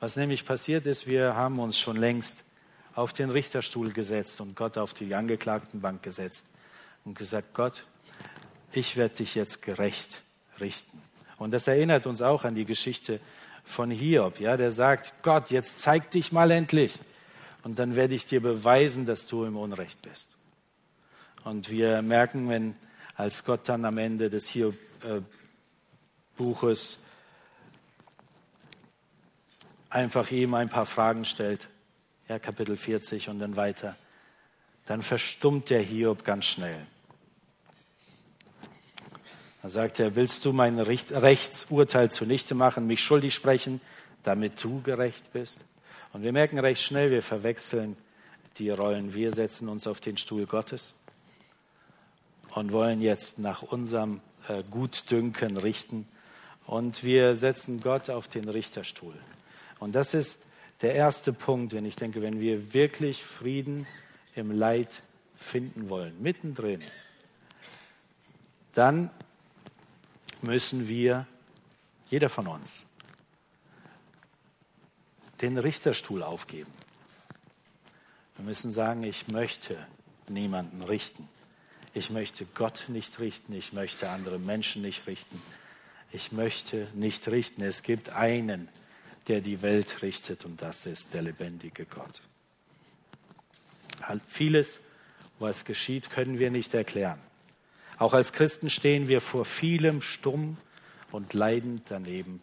Was 0.00 0.16
nämlich 0.16 0.44
passiert 0.44 0.84
ist, 0.84 1.06
wir 1.06 1.34
haben 1.34 1.58
uns 1.58 1.78
schon 1.78 1.96
längst 1.96 2.44
auf 2.94 3.12
den 3.12 3.30
Richterstuhl 3.30 3.92
gesetzt 3.92 4.40
und 4.40 4.56
Gott 4.56 4.76
auf 4.76 4.92
die 4.92 5.14
Angeklagtenbank 5.14 6.02
gesetzt 6.02 6.46
und 7.04 7.16
gesagt, 7.16 7.54
Gott, 7.54 7.84
ich 8.72 8.96
werde 8.96 9.14
dich 9.16 9.34
jetzt 9.34 9.62
gerecht 9.62 10.22
richten. 10.60 11.00
Und 11.38 11.52
das 11.52 11.68
erinnert 11.68 12.06
uns 12.06 12.20
auch 12.20 12.44
an 12.44 12.54
die 12.54 12.64
Geschichte 12.64 13.20
von 13.64 13.90
Hiob, 13.90 14.40
ja, 14.40 14.56
der 14.56 14.72
sagt, 14.72 15.14
Gott, 15.22 15.50
jetzt 15.50 15.78
zeig 15.80 16.10
dich 16.10 16.32
mal 16.32 16.50
endlich 16.50 16.98
und 17.62 17.78
dann 17.78 17.94
werde 17.96 18.14
ich 18.14 18.26
dir 18.26 18.40
beweisen, 18.40 19.06
dass 19.06 19.26
du 19.26 19.44
im 19.44 19.56
Unrecht 19.56 20.02
bist. 20.02 20.36
Und 21.44 21.70
wir 21.70 22.02
merken, 22.02 22.48
wenn 22.48 22.74
als 23.14 23.44
Gott 23.44 23.68
dann 23.68 23.84
am 23.84 23.98
Ende 23.98 24.30
des 24.30 24.48
Hiob-Buches 24.48 24.87
äh, 25.04 25.20
einfach 29.90 30.30
ihm 30.30 30.54
ein 30.54 30.68
paar 30.68 30.86
Fragen 30.86 31.24
stellt, 31.24 31.68
ja, 32.28 32.38
Kapitel 32.38 32.76
40 32.76 33.28
und 33.28 33.38
dann 33.38 33.56
weiter, 33.56 33.96
dann 34.86 35.02
verstummt 35.02 35.70
der 35.70 35.80
Hiob 35.80 36.24
ganz 36.24 36.46
schnell. 36.46 36.86
Da 39.62 39.70
sagt 39.70 39.98
er, 39.98 40.14
willst 40.14 40.44
du 40.44 40.52
mein 40.52 40.78
Rechtsurteil 40.78 42.10
zunichte 42.10 42.54
machen, 42.54 42.86
mich 42.86 43.02
schuldig 43.02 43.34
sprechen, 43.34 43.80
damit 44.22 44.62
du 44.62 44.80
gerecht 44.82 45.32
bist? 45.32 45.60
Und 46.12 46.22
wir 46.22 46.32
merken 46.32 46.58
recht 46.58 46.82
schnell, 46.82 47.10
wir 47.10 47.22
verwechseln 47.22 47.96
die 48.58 48.70
Rollen. 48.70 49.14
Wir 49.14 49.32
setzen 49.32 49.68
uns 49.68 49.86
auf 49.86 50.00
den 50.00 50.16
Stuhl 50.16 50.46
Gottes 50.46 50.94
und 52.54 52.72
wollen 52.72 53.00
jetzt 53.00 53.38
nach 53.38 53.62
unserem 53.62 54.20
äh, 54.48 54.62
Gutdünken 54.70 55.56
richten. 55.56 56.06
Und 56.66 57.02
wir 57.02 57.36
setzen 57.36 57.80
Gott 57.80 58.10
auf 58.10 58.28
den 58.28 58.48
Richterstuhl. 58.48 59.14
Und 59.78 59.94
das 59.94 60.14
ist 60.14 60.42
der 60.82 60.94
erste 60.94 61.32
Punkt, 61.32 61.72
wenn 61.72 61.84
ich 61.84 61.96
denke, 61.96 62.22
wenn 62.22 62.40
wir 62.40 62.74
wirklich 62.74 63.24
Frieden 63.24 63.86
im 64.34 64.50
Leid 64.50 65.02
finden 65.36 65.88
wollen, 65.88 66.20
mittendrin, 66.20 66.82
dann 68.72 69.10
müssen 70.42 70.88
wir, 70.88 71.26
jeder 72.10 72.28
von 72.28 72.46
uns, 72.46 72.84
den 75.40 75.58
Richterstuhl 75.58 76.22
aufgeben. 76.22 76.70
Wir 78.36 78.44
müssen 78.44 78.70
sagen, 78.70 79.04
ich 79.04 79.28
möchte 79.28 79.76
niemanden 80.28 80.82
richten. 80.82 81.28
Ich 81.94 82.10
möchte 82.10 82.44
Gott 82.54 82.84
nicht 82.88 83.18
richten. 83.18 83.52
Ich 83.52 83.72
möchte 83.72 84.10
andere 84.10 84.38
Menschen 84.38 84.82
nicht 84.82 85.06
richten. 85.06 85.40
Ich 86.12 86.32
möchte 86.32 86.88
nicht 86.94 87.28
richten. 87.28 87.62
Es 87.62 87.82
gibt 87.82 88.10
einen, 88.10 88.68
der 89.28 89.40
die 89.40 89.62
Welt 89.62 90.02
richtet 90.02 90.44
und 90.44 90.62
das 90.62 90.86
ist 90.86 91.14
der 91.14 91.22
lebendige 91.22 91.84
Gott. 91.84 92.20
Vieles, 94.26 94.80
was 95.38 95.64
geschieht, 95.64 96.10
können 96.10 96.38
wir 96.38 96.50
nicht 96.50 96.72
erklären. 96.74 97.18
Auch 97.98 98.14
als 98.14 98.32
Christen 98.32 98.70
stehen 98.70 99.08
wir 99.08 99.20
vor 99.20 99.44
vielem 99.44 100.02
stumm 100.02 100.56
und 101.10 101.34
leidend 101.34 101.82
daneben 101.88 102.40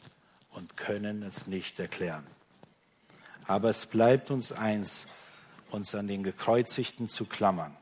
und 0.51 0.77
können 0.77 1.23
es 1.23 1.47
nicht 1.47 1.79
erklären. 1.79 2.25
Aber 3.47 3.69
es 3.69 3.85
bleibt 3.85 4.31
uns 4.31 4.51
eins, 4.51 5.07
uns 5.71 5.95
an 5.95 6.07
den 6.07 6.23
Gekreuzigten 6.23 7.07
zu 7.07 7.25
klammern. 7.25 7.75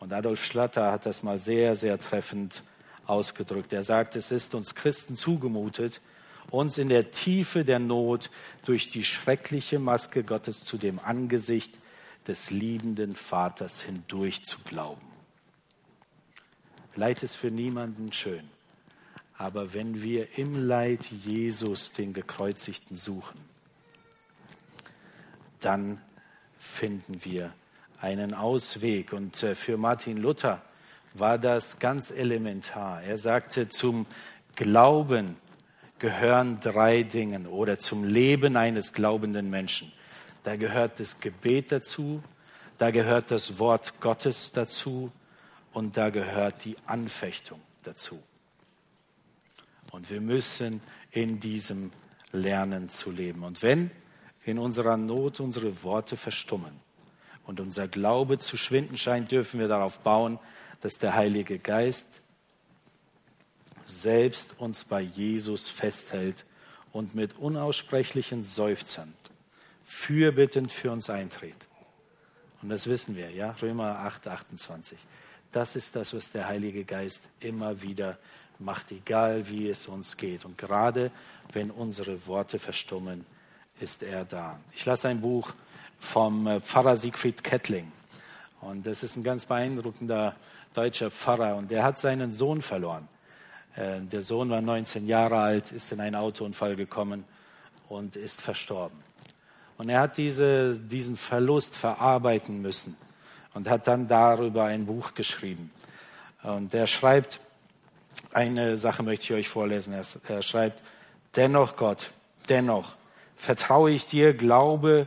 Und 0.00 0.12
Adolf 0.12 0.44
Schlatter 0.44 0.92
hat 0.92 1.06
das 1.06 1.22
mal 1.22 1.38
sehr, 1.38 1.76
sehr 1.76 1.98
treffend 1.98 2.62
ausgedrückt. 3.06 3.72
Er 3.72 3.82
sagt, 3.82 4.16
es 4.16 4.30
ist 4.30 4.54
uns 4.54 4.74
Christen 4.74 5.16
zugemutet, 5.16 6.00
uns 6.50 6.78
in 6.78 6.88
der 6.88 7.10
Tiefe 7.10 7.64
der 7.64 7.78
Not 7.78 8.30
durch 8.64 8.88
die 8.88 9.04
schreckliche 9.04 9.78
Maske 9.78 10.22
Gottes 10.22 10.64
zu 10.64 10.78
dem 10.78 10.98
Angesicht 10.98 11.78
des 12.26 12.50
liebenden 12.50 13.14
Vaters 13.14 13.82
hindurch 13.82 14.42
zu 14.44 14.58
glauben. 14.60 15.00
Leid 16.94 17.22
ist 17.22 17.36
für 17.36 17.50
niemanden 17.50 18.12
schön, 18.12 18.48
aber 19.36 19.72
wenn 19.72 20.02
wir 20.02 20.36
im 20.36 20.66
Leid 20.66 21.06
Jesus, 21.06 21.92
den 21.92 22.12
Gekreuzigten, 22.12 22.96
suchen, 22.96 23.40
dann 25.60 26.00
finden 26.58 27.24
wir 27.24 27.52
einen 28.00 28.34
Ausweg. 28.34 29.12
Und 29.12 29.42
äh, 29.42 29.54
für 29.54 29.76
Martin 29.76 30.16
Luther 30.18 30.62
war 31.14 31.38
das 31.38 31.78
ganz 31.78 32.10
elementar. 32.10 33.02
Er 33.02 33.18
sagte, 33.18 33.68
zum 33.68 34.06
Glauben 34.54 35.36
gehören 35.98 36.60
drei 36.60 37.02
Dinge 37.02 37.48
oder 37.48 37.78
zum 37.78 38.04
Leben 38.04 38.56
eines 38.56 38.92
glaubenden 38.92 39.50
Menschen. 39.50 39.92
Da 40.44 40.56
gehört 40.56 41.00
das 41.00 41.20
Gebet 41.20 41.72
dazu, 41.72 42.22
da 42.78 42.90
gehört 42.90 43.30
das 43.30 43.58
Wort 43.58 44.00
Gottes 44.00 44.52
dazu 44.52 45.10
und 45.72 45.96
da 45.96 46.10
gehört 46.10 46.64
die 46.64 46.76
Anfechtung 46.86 47.60
dazu. 47.82 48.22
Und 49.90 50.10
wir 50.10 50.20
müssen 50.20 50.80
in 51.10 51.40
diesem 51.40 51.90
lernen 52.30 52.88
zu 52.88 53.10
leben. 53.10 53.42
Und 53.42 53.62
wenn 53.62 53.90
in 54.44 54.58
unserer 54.58 54.96
Not 54.96 55.40
unsere 55.40 55.82
Worte 55.82 56.16
verstummen 56.16 56.87
und 57.48 57.60
unser 57.60 57.88
Glaube 57.88 58.36
zu 58.36 58.58
schwinden 58.58 58.98
scheint, 58.98 59.32
dürfen 59.32 59.58
wir 59.58 59.68
darauf 59.68 60.00
bauen, 60.00 60.38
dass 60.82 60.98
der 60.98 61.14
Heilige 61.14 61.58
Geist 61.58 62.20
selbst 63.86 64.60
uns 64.60 64.84
bei 64.84 65.00
Jesus 65.00 65.70
festhält 65.70 66.44
und 66.92 67.14
mit 67.14 67.38
unaussprechlichen 67.38 68.44
Seufzern 68.44 69.14
fürbittend 69.82 70.70
für 70.70 70.92
uns 70.92 71.08
eintritt. 71.08 71.68
Und 72.60 72.68
das 72.68 72.86
wissen 72.86 73.16
wir, 73.16 73.30
ja, 73.30 73.56
Römer 73.62 74.00
8, 74.00 74.28
28. 74.28 74.98
Das 75.50 75.74
ist 75.74 75.96
das, 75.96 76.12
was 76.12 76.30
der 76.30 76.48
Heilige 76.48 76.84
Geist 76.84 77.30
immer 77.40 77.80
wieder 77.80 78.18
macht, 78.58 78.92
egal 78.92 79.48
wie 79.48 79.70
es 79.70 79.86
uns 79.86 80.18
geht. 80.18 80.44
Und 80.44 80.58
gerade 80.58 81.10
wenn 81.54 81.70
unsere 81.70 82.26
Worte 82.26 82.58
verstummen, 82.58 83.24
ist 83.80 84.02
er 84.02 84.26
da. 84.26 84.60
Ich 84.74 84.84
lasse 84.84 85.08
ein 85.08 85.22
Buch 85.22 85.54
vom 85.98 86.46
äh, 86.46 86.60
Pfarrer 86.60 86.96
Siegfried 86.96 87.42
Kettling. 87.42 87.90
Und 88.60 88.86
das 88.86 89.02
ist 89.02 89.16
ein 89.16 89.22
ganz 89.22 89.46
beeindruckender 89.46 90.34
deutscher 90.74 91.10
Pfarrer. 91.10 91.56
Und 91.56 91.70
der 91.70 91.82
hat 91.82 91.98
seinen 91.98 92.32
Sohn 92.32 92.62
verloren. 92.62 93.08
Äh, 93.76 94.00
der 94.00 94.22
Sohn 94.22 94.50
war 94.50 94.60
19 94.60 95.06
Jahre 95.06 95.38
alt, 95.38 95.72
ist 95.72 95.92
in 95.92 96.00
einen 96.00 96.16
Autounfall 96.16 96.76
gekommen 96.76 97.24
und 97.88 98.16
ist 98.16 98.40
verstorben. 98.40 98.98
Und 99.76 99.88
er 99.88 100.00
hat 100.00 100.18
diese, 100.18 100.78
diesen 100.78 101.16
Verlust 101.16 101.76
verarbeiten 101.76 102.60
müssen 102.60 102.96
und 103.54 103.68
hat 103.68 103.86
dann 103.86 104.08
darüber 104.08 104.64
ein 104.64 104.86
Buch 104.86 105.14
geschrieben. 105.14 105.70
Und 106.42 106.74
er 106.74 106.86
schreibt, 106.86 107.40
eine 108.32 108.76
Sache 108.76 109.02
möchte 109.02 109.24
ich 109.24 109.32
euch 109.32 109.48
vorlesen. 109.48 109.94
Er, 109.94 110.04
er 110.28 110.42
schreibt, 110.42 110.82
dennoch 111.36 111.76
Gott, 111.76 112.10
dennoch 112.48 112.96
vertraue 113.36 113.92
ich 113.92 114.06
dir, 114.06 114.34
glaube 114.34 115.06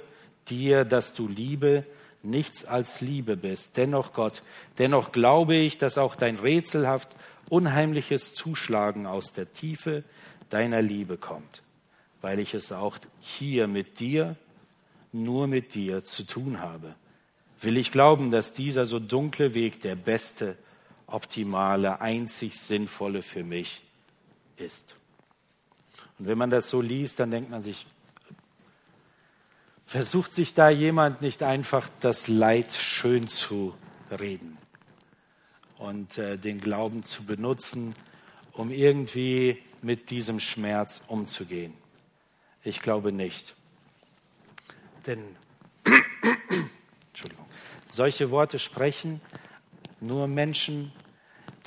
dir, 0.50 0.86
dass 0.86 1.13
du 1.13 1.27
Liebe, 1.27 1.86
nichts 2.24 2.65
als 2.65 3.01
Liebe 3.01 3.38
bist. 3.38 3.77
Dennoch, 3.77 4.13
Gott, 4.13 4.43
dennoch 4.77 5.12
glaube 5.12 5.55
ich, 5.55 5.77
dass 5.77 5.98
auch 5.98 6.15
dein 6.15 6.38
rätselhaft 6.38 7.15
unheimliches 7.50 8.33
Zuschlagen 8.33 9.05
aus 9.05 9.33
der 9.33 9.51
Tiefe 9.53 10.03
deiner 10.50 10.81
Liebe 10.81 11.17
kommt, 11.17 11.63
weil 12.21 12.39
ich 12.39 12.53
es 12.53 12.71
auch 12.71 12.98
hier 13.19 13.67
mit 13.67 14.00
dir, 14.00 14.36
nur 15.12 15.48
mit 15.48 15.74
dir 15.74 16.03
zu 16.03 16.24
tun 16.24 16.62
habe. 16.62 16.95
Will 17.60 17.77
ich 17.77 17.91
glauben, 17.91 18.31
dass 18.31 18.53
dieser 18.53 18.86
so 18.86 19.00
dunkle 19.00 19.53
Weg 19.53 19.81
der 19.81 19.95
beste, 19.95 20.57
optimale, 21.07 22.01
einzig 22.01 22.57
sinnvolle 22.57 23.21
für 23.21 23.43
mich 23.43 23.81
ist. 24.57 24.95
Und 26.17 26.27
wenn 26.27 26.38
man 26.38 26.50
das 26.50 26.69
so 26.69 26.81
liest, 26.81 27.19
dann 27.19 27.31
denkt 27.31 27.50
man 27.50 27.63
sich, 27.63 27.86
versucht 29.91 30.33
sich 30.33 30.53
da 30.53 30.69
jemand 30.69 31.21
nicht 31.21 31.43
einfach 31.43 31.89
das 32.00 32.29
Leid 32.29 32.71
schön 32.71 33.27
zu 33.27 33.75
reden 34.10 34.57
und 35.79 36.17
äh, 36.17 36.38
den 36.38 36.62
Glauben 36.62 37.03
zu 37.03 37.25
benutzen, 37.25 37.93
um 38.53 38.71
irgendwie 38.71 39.62
mit 39.81 40.10
diesem 40.10 40.39
Schmerz 40.39 41.01
umzugehen? 41.07 41.74
Ich 42.63 42.79
glaube 42.79 43.12
nicht. 43.12 43.53
Denn 45.07 45.19
Entschuldigung, 47.10 47.45
solche 47.86 48.31
Worte 48.31 48.60
sprechen 48.60 49.19
nur 50.00 50.25
Menschen, 50.29 50.93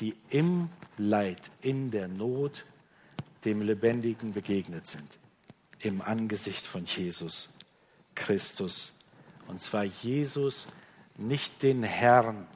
die 0.01 0.17
im 0.31 0.71
Leid, 0.97 1.51
in 1.61 1.91
der 1.91 2.09
Not 2.09 2.65
dem 3.45 3.61
Lebendigen 3.61 4.33
begegnet 4.33 4.87
sind, 4.87 5.19
im 5.81 6.01
Angesicht 6.01 6.67
von 6.67 6.87
Jesus 6.87 7.51
Christus. 8.15 8.93
Und 9.47 9.61
zwar 9.61 9.85
Jesus, 9.85 10.67
nicht 11.17 11.63
den 11.63 11.83
Herrn, 11.83 12.47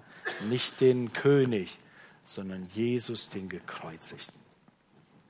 nicht 0.49 0.81
den 0.81 1.13
König, 1.13 1.79
sondern 2.25 2.67
Jesus, 2.75 3.29
den 3.29 3.49
Gekreuzigten. 3.49 4.41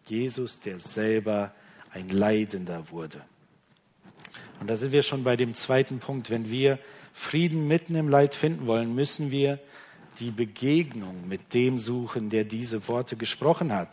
Jesus, 0.07 0.61
der 0.61 0.79
selber 0.79 1.53
ein 1.93 2.09
Leidender 2.09 2.91
wurde. 2.91 3.23
Und 4.61 4.69
da 4.69 4.77
sind 4.77 4.93
wir 4.93 5.03
schon 5.03 5.25
bei 5.25 5.37
dem 5.37 5.55
zweiten 5.55 6.01
Punkt. 6.01 6.31
Wenn 6.31 6.51
wir 6.51 6.79
Frieden 7.13 7.69
mitten 7.69 7.95
im 7.95 8.09
Leid 8.09 8.35
finden 8.35 8.67
wollen, 8.67 8.95
müssen 8.95 9.31
wir 9.31 9.59
die 10.19 10.31
Begegnung 10.31 11.29
mit 11.29 11.55
dem 11.55 11.79
suchen, 11.79 12.31
der 12.31 12.45
diese 12.45 12.89
Worte 12.89 13.17
gesprochen 13.17 13.73
hat. 13.73 13.91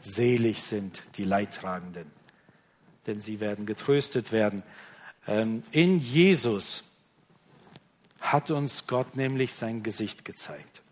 Selig 0.00 0.62
sind 0.62 1.02
die 1.16 1.24
Leidtragenden, 1.24 2.06
denn 3.06 3.20
sie 3.20 3.40
werden 3.40 3.66
getröstet 3.66 4.30
werden. 4.32 4.62
Ähm, 5.26 5.62
in 5.70 5.98
Jesus 5.98 6.84
hat 8.20 8.50
uns 8.50 8.86
Gott 8.86 9.16
nämlich 9.16 9.52
sein 9.52 9.82
Gesicht 9.82 10.24
gezeigt. 10.24 10.82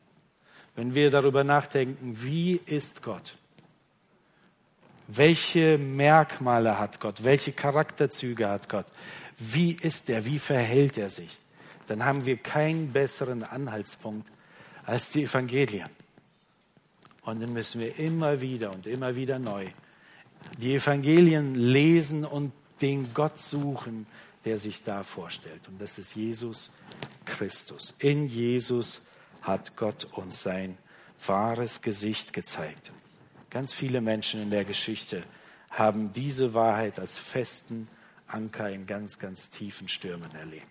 Wenn 0.75 0.95
wir 0.95 1.11
darüber 1.11 1.45
nachdenken, 1.45 2.17
wie 2.23 2.61
ist 2.67 3.03
Gott? 3.03 3.37
Welche 5.09 5.77
Merkmale 5.77 6.79
hat 6.79 7.01
Gott? 7.01 7.25
Welche 7.25 7.53
Charakterzüge 7.53 8.49
hat 8.49 8.69
Gott? 8.69 8.87
Wie 9.39 9.73
ist 9.73 10.09
er? 10.09 10.25
Wie 10.25 10.39
verhält 10.39 10.97
er 10.97 11.09
sich? 11.09 11.39
Dann 11.87 12.05
haben 12.05 12.25
wir 12.25 12.37
keinen 12.37 12.93
besseren 12.93 13.43
Anhaltspunkt 13.43 14.31
als 14.87 15.11
die 15.11 15.25
Evangelien. 15.25 15.89
Und 17.23 17.41
dann 17.41 17.53
müssen 17.53 17.81
wir 17.81 17.99
immer 17.99 18.41
wieder 18.41 18.73
und 18.73 18.87
immer 18.87 19.15
wieder 19.15 19.39
neu 19.39 19.69
die 20.59 20.75
Evangelien 20.75 21.55
lesen 21.55 22.25
und 22.25 22.53
den 22.83 23.15
Gott 23.15 23.39
suchen, 23.39 24.07
der 24.45 24.59
sich 24.59 24.83
da 24.83 25.03
vorstellt. 25.03 25.69
Und 25.69 25.81
das 25.81 25.99
ist 25.99 26.15
Jesus 26.15 26.73
Christus. 27.25 27.95
In 27.99 28.27
Jesus 28.27 29.03
hat 29.41 29.77
Gott 29.77 30.07
uns 30.13 30.43
sein 30.43 30.77
wahres 31.27 31.81
Gesicht 31.81 32.33
gezeigt. 32.33 32.93
Ganz 33.51 33.73
viele 33.73 34.01
Menschen 34.01 34.43
in 34.43 34.51
der 34.51 34.65
Geschichte 34.65 35.23
haben 35.71 36.13
diese 36.13 36.55
Wahrheit 36.55 36.99
als 36.99 37.19
festen 37.19 37.89
Anker 38.27 38.71
in 38.71 38.87
ganz, 38.87 39.19
ganz 39.19 39.51
tiefen 39.51 39.89
Stürmen 39.89 40.35
erlebt. 40.35 40.67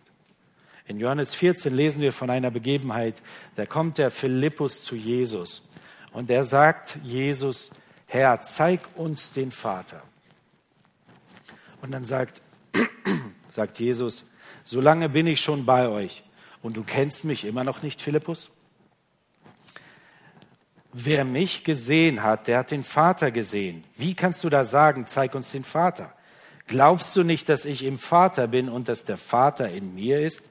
In 0.87 0.99
Johannes 0.99 1.35
14 1.35 1.73
lesen 1.73 2.01
wir 2.01 2.11
von 2.11 2.29
einer 2.29 2.51
Begebenheit, 2.51 3.21
da 3.55 3.65
kommt 3.65 3.97
der 3.97 4.11
Philippus 4.11 4.83
zu 4.83 4.95
Jesus 4.95 5.63
und 6.11 6.29
er 6.29 6.43
sagt 6.43 6.97
Jesus, 7.03 7.71
Herr, 8.07 8.41
zeig 8.41 8.81
uns 8.95 9.31
den 9.31 9.51
Vater. 9.51 10.03
Und 11.81 11.91
dann 11.91 12.05
sagt, 12.05 12.41
sagt 13.47 13.79
Jesus, 13.79 14.25
so 14.63 14.79
lange 14.79 15.09
bin 15.09 15.27
ich 15.27 15.41
schon 15.41 15.65
bei 15.65 15.87
euch 15.87 16.23
und 16.61 16.77
du 16.77 16.83
kennst 16.83 17.25
mich 17.25 17.45
immer 17.45 17.63
noch 17.63 17.81
nicht, 17.81 18.01
Philippus? 18.01 18.51
Wer 20.93 21.23
mich 21.23 21.63
gesehen 21.63 22.21
hat, 22.21 22.47
der 22.47 22.59
hat 22.59 22.71
den 22.71 22.83
Vater 22.83 23.31
gesehen. 23.31 23.83
Wie 23.95 24.13
kannst 24.13 24.43
du 24.43 24.49
da 24.49 24.65
sagen, 24.65 25.05
zeig 25.05 25.35
uns 25.35 25.51
den 25.51 25.63
Vater? 25.63 26.13
Glaubst 26.67 27.15
du 27.15 27.23
nicht, 27.23 27.49
dass 27.49 27.65
ich 27.65 27.83
im 27.83 27.97
Vater 27.97 28.47
bin 28.47 28.69
und 28.69 28.87
dass 28.89 29.05
der 29.05 29.17
Vater 29.17 29.69
in 29.69 29.95
mir 29.95 30.19
ist? 30.19 30.43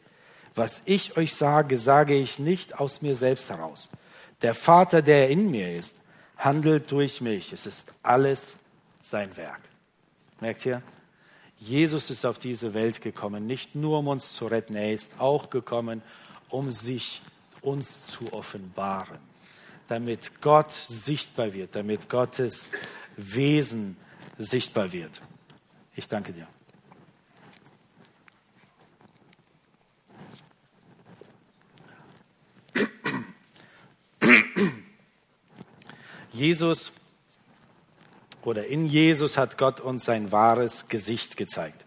Was 0.55 0.83
ich 0.87 1.17
euch 1.17 1.35
sage, 1.35 1.79
sage 1.79 2.15
ich 2.15 2.39
nicht 2.39 2.79
aus 2.79 3.03
mir 3.03 3.15
selbst 3.15 3.51
heraus. 3.51 3.91
Der 4.43 4.55
Vater, 4.55 5.03
der 5.03 5.29
in 5.29 5.51
mir 5.51 5.77
ist, 5.77 5.97
handelt 6.37 6.91
durch 6.91 7.21
mich. 7.21 7.53
Es 7.53 7.67
ist 7.67 7.93
alles 8.03 8.57
sein 9.01 9.37
Werk. 9.37 9.61
Merkt 10.41 10.65
ihr? 10.67 10.83
Jesus 11.61 12.11
ist 12.11 12.25
auf 12.25 12.39
diese 12.39 12.73
Welt 12.73 13.03
gekommen, 13.03 13.47
nicht 13.47 13.75
nur 13.75 13.99
um 13.99 14.09
uns 14.09 14.33
zu 14.33 14.47
retten, 14.47 14.75
er 14.75 14.95
ist 14.95 15.21
auch 15.21 15.51
gekommen, 15.51 16.03
um 16.49 16.73
sich 16.73 17.21
uns 17.61 18.07
zu 18.07 18.33
offenbaren, 18.33 19.19
damit 19.87 20.41
Gott 20.41 20.73
sichtbar 20.73 21.53
wird, 21.53 21.77
damit 21.77 22.09
Gottes 22.09 22.71
Wesen 23.17 23.99
sichtbar 24.39 24.91
wird. 24.91 25.21
Ich 25.95 26.09
danke 26.09 26.33
dir. 26.33 26.47
Jesus 36.33 36.93
oder 38.43 38.67
in 38.67 38.87
Jesus 38.87 39.37
hat 39.37 39.59
Gott 39.59 39.81
uns 39.81 40.05
sein 40.05 40.33
wahres 40.33 40.89
Gesicht 40.89 41.37
gezeigt. 41.37 41.87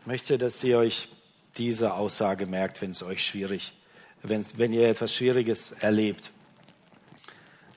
Ich 0.00 0.06
möchte, 0.06 0.38
dass 0.38 0.62
ihr 0.64 0.78
euch 0.78 1.08
diese 1.56 1.94
Aussage 1.94 2.46
merkt, 2.46 2.80
wenn 2.80 2.90
es 2.90 3.02
euch 3.02 3.24
schwierig, 3.24 3.74
wenn, 4.22 4.44
wenn 4.56 4.72
ihr 4.72 4.88
etwas 4.88 5.14
Schwieriges 5.14 5.72
erlebt. 5.72 6.30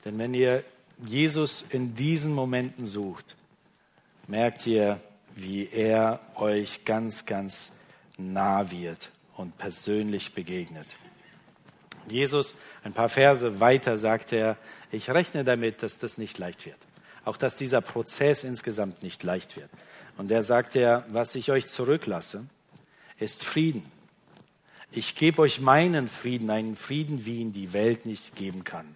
Denn 0.04 0.18
wenn 0.18 0.34
ihr 0.34 0.64
Jesus 1.04 1.62
in 1.62 1.94
diesen 1.94 2.32
Momenten 2.32 2.86
sucht, 2.86 3.36
merkt 4.26 4.66
ihr, 4.66 5.00
wie 5.34 5.68
er 5.68 6.20
euch 6.36 6.84
ganz, 6.84 7.26
ganz 7.26 7.72
nah 8.16 8.70
wird 8.70 9.10
und 9.36 9.58
persönlich 9.58 10.34
begegnet. 10.34 10.96
Jesus, 12.08 12.54
ein 12.84 12.92
paar 12.92 13.08
Verse 13.08 13.60
weiter, 13.60 13.98
sagt 13.98 14.32
er, 14.32 14.56
ich 14.90 15.10
rechne 15.10 15.44
damit, 15.44 15.82
dass 15.82 15.98
das 15.98 16.18
nicht 16.18 16.38
leicht 16.38 16.64
wird. 16.64 16.78
Auch 17.26 17.36
dass 17.36 17.56
dieser 17.56 17.80
Prozess 17.80 18.44
insgesamt 18.44 19.02
nicht 19.02 19.24
leicht 19.24 19.56
wird. 19.56 19.68
Und 20.16 20.30
er 20.30 20.44
sagt 20.44 20.76
er, 20.76 21.04
was 21.08 21.34
ich 21.34 21.50
euch 21.50 21.66
zurücklasse, 21.66 22.46
ist 23.18 23.44
Frieden. 23.44 23.84
Ich 24.92 25.16
gebe 25.16 25.42
euch 25.42 25.60
meinen 25.60 26.06
Frieden, 26.06 26.50
einen 26.50 26.76
Frieden, 26.76 27.26
wie 27.26 27.40
ihn 27.40 27.52
die 27.52 27.72
Welt 27.72 28.06
nicht 28.06 28.36
geben 28.36 28.62
kann. 28.62 28.94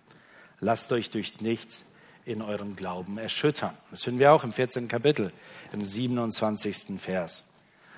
Lasst 0.60 0.92
euch 0.92 1.10
durch 1.10 1.40
nichts 1.40 1.84
in 2.24 2.40
eurem 2.40 2.76
Glauben 2.76 3.18
erschüttern. 3.18 3.76
Das 3.90 4.04
finden 4.04 4.20
wir 4.20 4.32
auch 4.32 4.44
im 4.44 4.52
14. 4.52 4.86
Kapitel, 4.86 5.32
im 5.72 5.84
27. 5.84 7.00
Vers. 7.00 7.44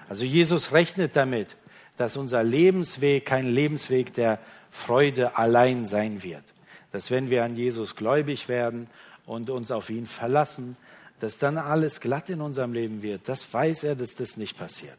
Also 0.09 0.25
Jesus 0.25 0.73
rechnet 0.73 1.14
damit, 1.14 1.57
dass 1.99 2.16
unser 2.16 2.42
Lebensweg 2.42 3.27
kein 3.27 3.47
Lebensweg 3.47 4.14
der 4.14 4.38
Freude 4.71 5.37
allein 5.37 5.85
sein 5.85 6.23
wird. 6.23 6.45
Dass 6.90 7.11
wenn 7.11 7.29
wir 7.29 7.45
an 7.45 7.55
Jesus 7.55 7.97
gläubig 7.97 8.49
werden 8.49 8.88
und 9.27 9.51
uns 9.51 9.71
auf 9.71 9.91
ihn 9.91 10.07
verlassen, 10.07 10.77
dass 11.21 11.39
dann 11.39 11.57
alles 11.57 12.01
glatt 12.01 12.31
in 12.31 12.41
unserem 12.41 12.73
Leben 12.73 13.03
wird. 13.03 13.29
Das 13.29 13.53
weiß 13.53 13.85
er, 13.85 13.95
dass 13.95 14.15
das 14.15 14.37
nicht 14.37 14.59
passiert. 14.59 14.97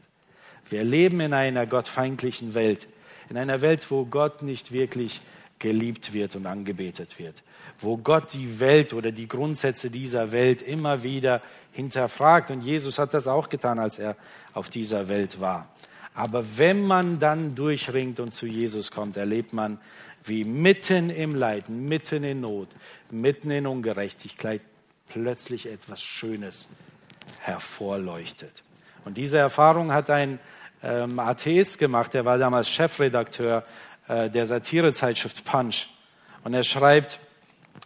Wir 0.70 0.84
leben 0.84 1.20
in 1.20 1.34
einer 1.34 1.66
gottfeindlichen 1.66 2.54
Welt, 2.54 2.88
in 3.30 3.38
einer 3.38 3.62
Welt, 3.62 3.90
wo 3.92 4.06
Gott 4.06 4.42
nicht 4.42 4.72
wirklich 4.72 5.22
geliebt 5.60 6.14
wird 6.14 6.36
und 6.36 6.46
angebetet 6.46 7.20
wird, 7.20 7.36
wo 7.80 7.98
Gott 7.98 8.34
die 8.34 8.60
Welt 8.60 8.94
oder 8.94 9.12
die 9.12 9.28
Grundsätze 9.28 9.90
dieser 9.90 10.32
Welt 10.32 10.62
immer 10.62 11.04
wieder 11.04 11.42
hinterfragt. 11.72 12.52
Und 12.52 12.62
Jesus 12.62 13.00
hat 13.00 13.14
das 13.14 13.28
auch 13.28 13.50
getan, 13.50 13.80
als 13.80 14.00
er 14.00 14.16
auf 14.54 14.70
dieser 14.70 15.10
Welt 15.10 15.40
war. 15.40 15.68
Aber 16.16 16.46
wenn 16.58 16.86
man 16.86 17.20
dann 17.20 17.56
durchringt 17.56 18.20
und 18.20 18.34
zu 18.34 18.46
Jesus 18.46 18.92
kommt, 18.92 19.18
erlebt 19.18 19.52
man, 19.52 19.80
wie 20.24 20.44
mitten 20.44 21.10
im 21.10 21.36
Leiden, 21.36 21.88
mitten 21.88 22.24
in 22.24 22.42
Not, 22.42 22.70
mitten 23.12 23.52
in 23.52 23.68
Ungerechtigkeit 23.68 24.62
plötzlich 25.10 25.68
etwas 25.68 26.02
Schönes 26.02 26.70
hervorleuchtet. 27.40 28.64
Und 29.06 29.18
diese 29.18 29.38
Erfahrung 29.38 29.92
hat 29.92 30.10
ein 30.10 30.40
ähm, 30.82 31.20
Atheist 31.20 31.78
gemacht. 31.78 32.16
Er 32.16 32.26
war 32.26 32.38
damals 32.38 32.70
Chefredakteur 32.70 33.64
äh, 34.08 34.30
der 34.30 34.46
Satirezeitschrift 34.46 35.44
Punch. 35.46 35.88
Und 36.44 36.54
er 36.54 36.64
schreibt, 36.64 37.20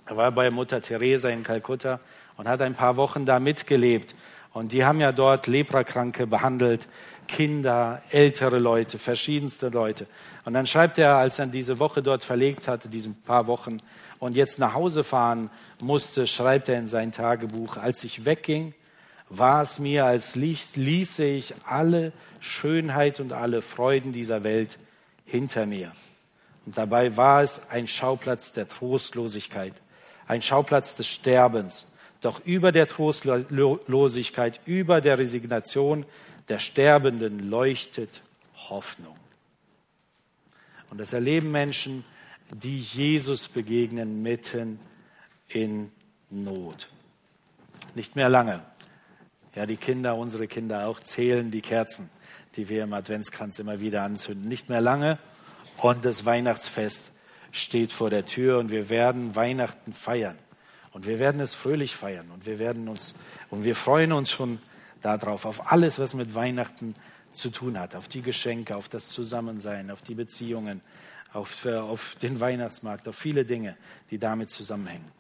er 0.06 0.18
war 0.18 0.32
bei 0.32 0.50
Mutter 0.50 0.82
Teresa 0.82 1.30
in 1.30 1.44
Kalkutta 1.44 2.00
und 2.38 2.48
hat 2.48 2.62
ein 2.62 2.76
paar 2.76 2.96
Wochen 2.96 3.26
da 3.26 3.40
mitgelebt. 3.40 4.16
Und 4.54 4.72
die 4.72 4.86
haben 4.86 5.00
ja 5.00 5.12
dort 5.12 5.48
Leprakranke 5.48 6.26
behandelt, 6.26 6.88
Kinder, 7.28 8.02
ältere 8.10 8.60
Leute, 8.60 9.00
verschiedenste 9.00 9.70
Leute. 9.70 10.08
Und 10.46 10.54
dann 10.54 10.66
schreibt 10.66 10.98
er, 10.98 11.16
als 11.16 11.40
er 11.40 11.48
diese 11.48 11.80
Woche 11.80 12.02
dort 12.02 12.24
verlegt 12.24 12.68
hatte, 12.68 12.90
diese 12.90 13.10
paar 13.12 13.48
Wochen, 13.48 13.80
und 14.20 14.36
jetzt 14.36 14.58
nach 14.60 14.74
Hause 14.74 15.04
fahren 15.04 15.50
musste, 15.82 16.26
schreibt 16.26 16.70
er 16.70 16.80
in 16.80 16.88
sein 16.88 17.12
Tagebuch, 17.12 17.78
als 17.78 18.04
ich 18.04 18.26
wegging, 18.26 18.74
war 19.30 19.62
es 19.62 19.80
mir, 19.80 20.06
als 20.06 20.36
ließe 20.36 21.24
ich 21.26 21.54
alle 21.66 22.14
Schönheit 22.40 23.20
und 23.20 23.34
alle 23.34 23.62
Freuden 23.62 24.14
dieser 24.14 24.44
Welt 24.44 24.80
hinter 25.26 25.66
mir. 25.66 25.92
Und 26.66 26.78
dabei 26.78 27.16
war 27.18 27.42
es 27.42 27.62
ein 27.70 27.88
Schauplatz 27.88 28.54
der 28.54 28.68
Trostlosigkeit, 28.68 29.74
ein 30.28 30.42
Schauplatz 30.42 30.96
des 30.96 31.08
Sterbens. 31.08 31.88
Doch 32.22 32.44
über 32.46 32.72
der 32.72 32.88
Trostlosigkeit, 32.88 34.60
über 34.66 35.02
der 35.02 35.20
Resignation 35.20 36.06
der 36.50 36.60
Sterbenden 36.60 37.50
leuchtet 37.50 38.22
Hoffnung. 38.70 39.18
Und 40.90 41.00
das 41.00 41.14
erleben 41.14 41.52
Menschen, 41.52 42.06
die 42.52 42.80
Jesus 42.80 43.48
begegnen 43.48 44.22
mitten 44.22 44.80
in 45.50 45.92
Not. 46.30 46.90
Nicht 47.96 48.16
mehr 48.16 48.30
lange. 48.30 48.62
Ja, 49.56 49.66
die 49.66 49.78
Kinder, 49.78 50.16
unsere 50.16 50.48
Kinder 50.48 50.88
auch, 50.88 51.00
zählen 51.00 51.52
die 51.52 51.62
Kerzen, 51.62 52.10
die 52.56 52.70
wir 52.70 52.84
im 52.84 52.94
Adventskranz 52.94 53.60
immer 53.60 53.80
wieder 53.80 54.04
anzünden. 54.04 54.48
Nicht 54.48 54.70
mehr 54.70 54.82
lange 54.82 55.18
und 55.78 56.06
das 56.06 56.26
Weihnachtsfest 56.26 57.12
steht 57.52 57.92
vor 57.92 58.10
der 58.10 58.26
Tür 58.26 58.60
und 58.60 58.72
wir 58.72 58.90
werden 58.90 59.36
Weihnachten 59.36 59.94
feiern. 59.94 60.36
Und 60.92 61.06
wir 61.06 61.20
werden 61.20 61.42
es 61.42 61.54
fröhlich 61.54 61.96
feiern 61.96 62.32
und 62.34 62.46
wir 62.46 62.60
werden 62.60 62.88
uns, 62.88 63.14
und 63.50 63.64
wir 63.64 63.76
freuen 63.76 64.12
uns 64.12 64.32
schon 64.32 64.60
darauf, 65.02 65.46
auf 65.46 65.72
alles, 65.72 66.00
was 66.00 66.14
mit 66.14 66.34
Weihnachten 66.36 66.96
zu 67.32 67.50
tun 67.50 67.80
hat, 67.80 67.96
auf 67.96 68.08
die 68.08 68.22
Geschenke, 68.22 68.76
auf 68.76 68.90
das 68.90 69.10
Zusammensein, 69.10 69.92
auf 69.92 70.02
die 70.02 70.16
Beziehungen, 70.16 70.82
auf, 71.34 71.66
äh, 71.66 71.76
auf 71.76 72.16
den 72.16 72.40
Weihnachtsmarkt, 72.40 73.08
auf 73.08 73.16
viele 73.16 73.46
Dinge, 73.46 73.78
die 74.10 74.18
damit 74.18 74.50
zusammenhängen. 74.50 75.12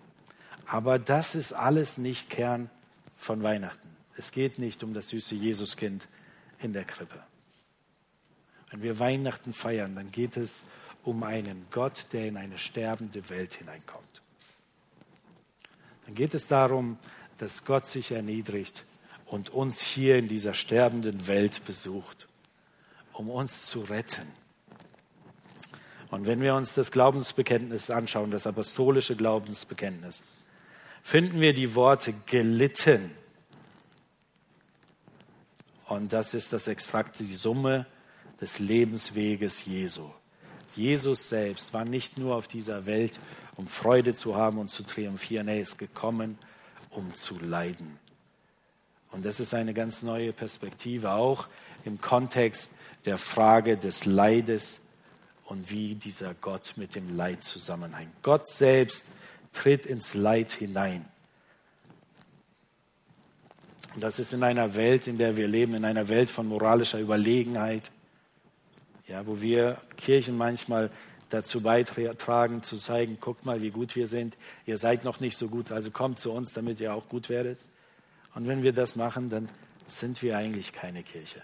Aber 0.65 0.99
das 0.99 1.35
ist 1.35 1.53
alles 1.53 1.97
nicht 1.97 2.29
Kern 2.29 2.69
von 3.15 3.43
Weihnachten. 3.43 3.87
Es 4.15 4.31
geht 4.31 4.59
nicht 4.59 4.83
um 4.83 4.93
das 4.93 5.09
süße 5.09 5.35
Jesuskind 5.35 6.07
in 6.59 6.73
der 6.73 6.83
Krippe. 6.83 7.21
Wenn 8.71 8.81
wir 8.81 8.99
Weihnachten 8.99 9.53
feiern, 9.53 9.95
dann 9.95 10.11
geht 10.11 10.35
es 10.35 10.65
um 11.03 11.23
einen 11.23 11.67
Gott, 11.71 12.07
der 12.11 12.27
in 12.27 12.35
eine 12.35 12.57
sterbende 12.57 13.29
Welt 13.29 13.53
hineinkommt. 13.53 14.21
Dann 16.05 16.15
geht 16.15 16.33
es 16.33 16.47
darum, 16.47 16.97
dass 17.37 17.63
Gott 17.63 17.85
sich 17.85 18.11
erniedrigt 18.11 18.83
und 19.27 19.49
uns 19.49 19.81
hier 19.81 20.17
in 20.17 20.27
dieser 20.27 20.53
sterbenden 20.53 21.27
Welt 21.27 21.65
besucht, 21.65 22.27
um 23.13 23.29
uns 23.29 23.65
zu 23.65 23.81
retten. 23.81 24.27
Und 26.09 26.25
wenn 26.25 26.39
wir 26.41 26.55
uns 26.55 26.73
das 26.73 26.91
Glaubensbekenntnis 26.91 27.89
anschauen, 27.89 28.31
das 28.31 28.47
apostolische 28.47 29.15
Glaubensbekenntnis, 29.15 30.23
finden 31.03 31.41
wir 31.41 31.53
die 31.53 31.75
Worte 31.75 32.13
gelitten. 32.25 33.11
Und 35.85 36.13
das 36.13 36.33
ist 36.33 36.53
das 36.53 36.67
Extrakt, 36.67 37.19
die 37.19 37.35
Summe 37.35 37.85
des 38.39 38.59
Lebensweges 38.59 39.65
Jesu. 39.65 40.09
Jesus 40.75 41.27
selbst 41.27 41.73
war 41.73 41.85
nicht 41.85 42.17
nur 42.17 42.35
auf 42.35 42.47
dieser 42.47 42.85
Welt, 42.85 43.19
um 43.55 43.67
Freude 43.67 44.13
zu 44.13 44.35
haben 44.35 44.59
und 44.59 44.69
zu 44.69 44.83
triumphieren, 44.83 45.47
er 45.47 45.59
ist 45.59 45.77
gekommen, 45.77 46.37
um 46.89 47.13
zu 47.13 47.39
leiden. 47.39 47.99
Und 49.11 49.25
das 49.25 49.39
ist 49.39 49.53
eine 49.53 49.73
ganz 49.73 50.03
neue 50.03 50.33
Perspektive, 50.33 51.11
auch 51.11 51.47
im 51.85 52.01
Kontext 52.01 52.71
der 53.05 53.17
Frage 53.17 53.77
des 53.77 54.05
Leides 54.05 54.81
und 55.45 55.71
wie 55.71 55.95
dieser 55.95 56.33
Gott 56.33 56.73
mit 56.75 56.95
dem 56.95 57.15
Leid 57.15 57.43
zusammenhängt. 57.43 58.11
Gott 58.21 58.47
selbst 58.47 59.07
tritt 59.53 59.85
ins 59.85 60.13
Leid 60.13 60.51
hinein. 60.51 61.05
Und 63.95 64.01
das 64.01 64.19
ist 64.19 64.33
in 64.33 64.43
einer 64.43 64.75
Welt, 64.75 65.07
in 65.07 65.17
der 65.17 65.37
wir 65.37 65.47
leben, 65.47 65.73
in 65.73 65.85
einer 65.85 66.09
Welt 66.09 66.29
von 66.29 66.47
moralischer 66.47 66.99
Überlegenheit, 66.99 67.91
ja, 69.07 69.25
wo 69.25 69.41
wir 69.41 69.77
Kirchen 69.95 70.37
manchmal 70.37 70.91
dazu 71.29 71.61
beitragen, 71.61 72.61
zu 72.61 72.77
zeigen, 72.77 73.17
guckt 73.19 73.45
mal, 73.45 73.61
wie 73.61 73.71
gut 73.71 73.95
wir 73.95 74.07
sind. 74.07 74.37
Ihr 74.65 74.77
seid 74.77 75.03
noch 75.03 75.19
nicht 75.19 75.37
so 75.37 75.47
gut, 75.47 75.71
also 75.71 75.91
kommt 75.91 76.19
zu 76.19 76.31
uns, 76.31 76.53
damit 76.53 76.79
ihr 76.79 76.93
auch 76.93 77.07
gut 77.09 77.29
werdet. 77.29 77.59
Und 78.37 78.47
wenn 78.47 78.61
wir 78.61 78.71
das 78.71 78.95
machen, 78.95 79.31
dann 79.31 79.49
sind 79.87 80.21
wir 80.21 80.37
eigentlich 80.37 80.71
keine 80.71 81.01
Kirche. 81.01 81.41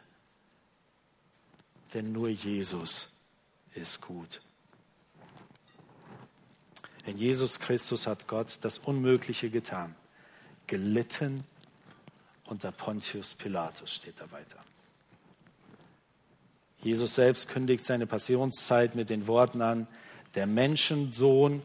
Denn 1.95 2.11
nur 2.11 2.29
Jesus 2.29 3.09
ist 3.73 3.99
gut. 3.99 4.41
In 7.07 7.17
Jesus 7.17 7.59
Christus 7.59 8.05
hat 8.05 8.27
Gott 8.27 8.59
das 8.61 8.77
Unmögliche 8.77 9.49
getan. 9.49 9.95
Gelitten 10.67 11.45
unter 12.45 12.71
Pontius 12.71 13.33
Pilatus 13.33 13.91
steht 13.91 14.21
da 14.21 14.29
weiter. 14.29 14.63
Jesus 16.83 17.15
selbst 17.15 17.49
kündigt 17.49 17.83
seine 17.83 18.05
Passionszeit 18.05 18.93
mit 18.93 19.09
den 19.09 19.25
Worten 19.25 19.63
an, 19.63 19.87
der 20.35 20.45
Menschensohn 20.45 21.63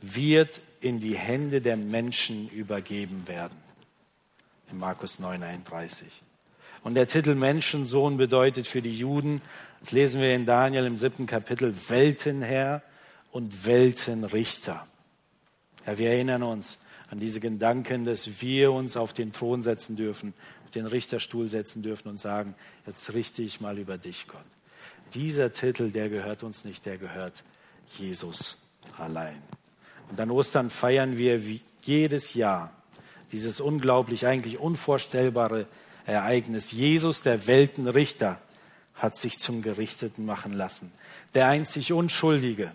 wird 0.00 0.62
in 0.80 1.00
die 1.00 1.18
Hände 1.18 1.60
der 1.60 1.76
Menschen 1.76 2.48
übergeben 2.48 3.28
werden. 3.28 3.69
In 4.70 4.78
Markus 4.78 5.18
9, 5.18 5.42
31. 5.42 6.22
Und 6.82 6.94
der 6.94 7.06
Titel 7.06 7.34
Menschensohn 7.34 8.16
bedeutet 8.16 8.66
für 8.66 8.80
die 8.80 8.96
Juden, 8.96 9.42
das 9.80 9.92
lesen 9.92 10.20
wir 10.20 10.34
in 10.34 10.46
Daniel 10.46 10.86
im 10.86 10.96
siebten 10.96 11.26
Kapitel, 11.26 11.74
Weltenherr 11.88 12.82
und 13.32 13.66
Weltenrichter. 13.66 14.86
Ja, 15.86 15.98
wir 15.98 16.10
erinnern 16.10 16.42
uns 16.42 16.78
an 17.10 17.18
diese 17.18 17.40
Gedanken, 17.40 18.04
dass 18.04 18.40
wir 18.40 18.72
uns 18.72 18.96
auf 18.96 19.12
den 19.12 19.32
Thron 19.32 19.62
setzen 19.62 19.96
dürfen, 19.96 20.32
auf 20.64 20.70
den 20.70 20.86
Richterstuhl 20.86 21.48
setzen 21.48 21.82
dürfen 21.82 22.08
und 22.08 22.18
sagen, 22.18 22.54
jetzt 22.86 23.12
richte 23.12 23.42
ich 23.42 23.60
mal 23.60 23.78
über 23.78 23.98
dich, 23.98 24.28
Gott. 24.28 24.40
Dieser 25.14 25.52
Titel, 25.52 25.90
der 25.90 26.08
gehört 26.08 26.42
uns 26.44 26.64
nicht, 26.64 26.86
der 26.86 26.98
gehört 26.98 27.42
Jesus 27.98 28.56
allein. 28.96 29.42
Und 30.08 30.20
an 30.20 30.30
Ostern 30.30 30.70
feiern 30.70 31.18
wir 31.18 31.46
wie 31.46 31.60
jedes 31.82 32.34
Jahr 32.34 32.72
dieses 33.32 33.60
unglaublich, 33.60 34.26
eigentlich 34.26 34.58
unvorstellbare 34.58 35.66
Ereignis. 36.06 36.72
Jesus, 36.72 37.22
der 37.22 37.46
Weltenrichter, 37.46 38.40
hat 38.94 39.16
sich 39.16 39.38
zum 39.38 39.62
Gerichteten 39.62 40.26
machen 40.26 40.52
lassen. 40.52 40.92
Der 41.34 41.48
einzig 41.48 41.92
Unschuldige 41.92 42.72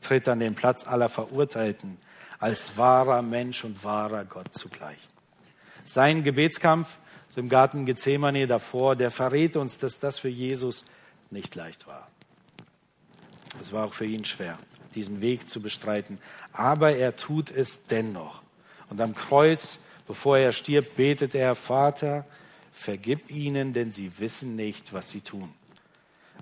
tritt 0.00 0.26
an 0.28 0.40
den 0.40 0.54
Platz 0.54 0.86
aller 0.86 1.08
Verurteilten 1.08 1.98
als 2.38 2.76
wahrer 2.76 3.22
Mensch 3.22 3.64
und 3.64 3.84
wahrer 3.84 4.24
Gott 4.24 4.54
zugleich. 4.54 5.08
Sein 5.84 6.22
Gebetskampf 6.24 6.96
im 7.36 7.50
Garten 7.50 7.84
Gethsemane 7.84 8.46
davor, 8.46 8.96
der 8.96 9.10
verrät 9.10 9.56
uns, 9.56 9.76
dass 9.76 9.98
das 9.98 10.18
für 10.18 10.30
Jesus 10.30 10.86
nicht 11.30 11.54
leicht 11.54 11.86
war. 11.86 12.08
Es 13.60 13.72
war 13.72 13.84
auch 13.84 13.92
für 13.92 14.06
ihn 14.06 14.24
schwer, 14.24 14.58
diesen 14.94 15.20
Weg 15.20 15.48
zu 15.48 15.60
bestreiten. 15.60 16.18
Aber 16.52 16.96
er 16.96 17.16
tut 17.16 17.50
es 17.50 17.86
dennoch. 17.86 18.42
Und 18.88 19.00
am 19.00 19.14
Kreuz, 19.14 19.78
bevor 20.06 20.38
er 20.38 20.52
stirbt, 20.52 20.96
betet 20.96 21.34
er, 21.34 21.54
Vater, 21.54 22.24
vergib 22.72 23.30
ihnen, 23.30 23.72
denn 23.72 23.90
sie 23.90 24.18
wissen 24.18 24.56
nicht, 24.56 24.92
was 24.92 25.10
sie 25.10 25.20
tun. 25.20 25.52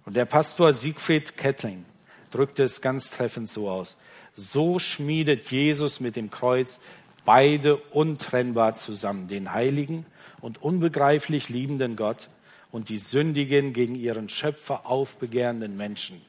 Und 0.04 0.16
der 0.16 0.24
Pastor 0.24 0.72
Siegfried 0.72 1.36
Kettling 1.36 1.84
drückt 2.30 2.58
es 2.58 2.80
ganz 2.80 3.10
treffend 3.10 3.48
so 3.48 3.70
aus. 3.70 3.96
So 4.34 4.78
schmiedet 4.78 5.50
Jesus 5.50 6.00
mit 6.00 6.16
dem 6.16 6.30
Kreuz 6.30 6.80
beide 7.24 7.76
untrennbar 7.76 8.74
zusammen, 8.74 9.28
den 9.28 9.52
heiligen 9.52 10.04
und 10.40 10.62
unbegreiflich 10.62 11.48
liebenden 11.48 11.96
Gott 11.96 12.28
und 12.70 12.88
die 12.88 12.98
sündigen 12.98 13.72
gegen 13.72 13.94
ihren 13.94 14.28
Schöpfer 14.28 14.86
aufbegehrenden 14.86 15.76
Menschen. 15.76 16.20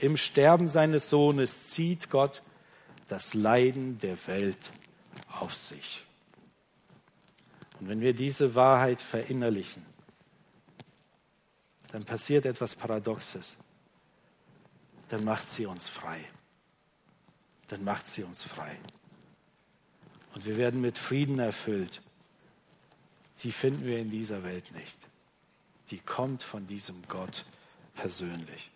Im 0.00 0.16
Sterben 0.16 0.66
seines 0.66 1.08
Sohnes 1.08 1.68
zieht 1.70 2.10
Gott 2.10 2.42
das 3.08 3.32
Leiden 3.32 3.98
der 4.00 4.16
Welt 4.26 4.72
auf 5.40 5.54
sich. 5.54 6.03
Und 7.80 7.88
wenn 7.88 8.00
wir 8.00 8.14
diese 8.14 8.54
Wahrheit 8.54 9.02
verinnerlichen, 9.02 9.84
dann 11.88 12.04
passiert 12.04 12.46
etwas 12.46 12.74
Paradoxes. 12.74 13.56
Dann 15.08 15.24
macht 15.24 15.48
sie 15.48 15.66
uns 15.66 15.88
frei. 15.88 16.20
Dann 17.68 17.84
macht 17.84 18.06
sie 18.06 18.24
uns 18.24 18.44
frei. 18.44 18.76
Und 20.34 20.46
wir 20.46 20.56
werden 20.56 20.80
mit 20.80 20.98
Frieden 20.98 21.38
erfüllt. 21.38 22.00
Sie 23.32 23.52
finden 23.52 23.84
wir 23.84 23.98
in 23.98 24.10
dieser 24.10 24.42
Welt 24.42 24.72
nicht 24.72 24.98
die 25.90 25.98
kommt 25.98 26.42
von 26.42 26.66
diesem 26.66 27.02
Gott 27.08 27.44
persönlich. 27.94 28.70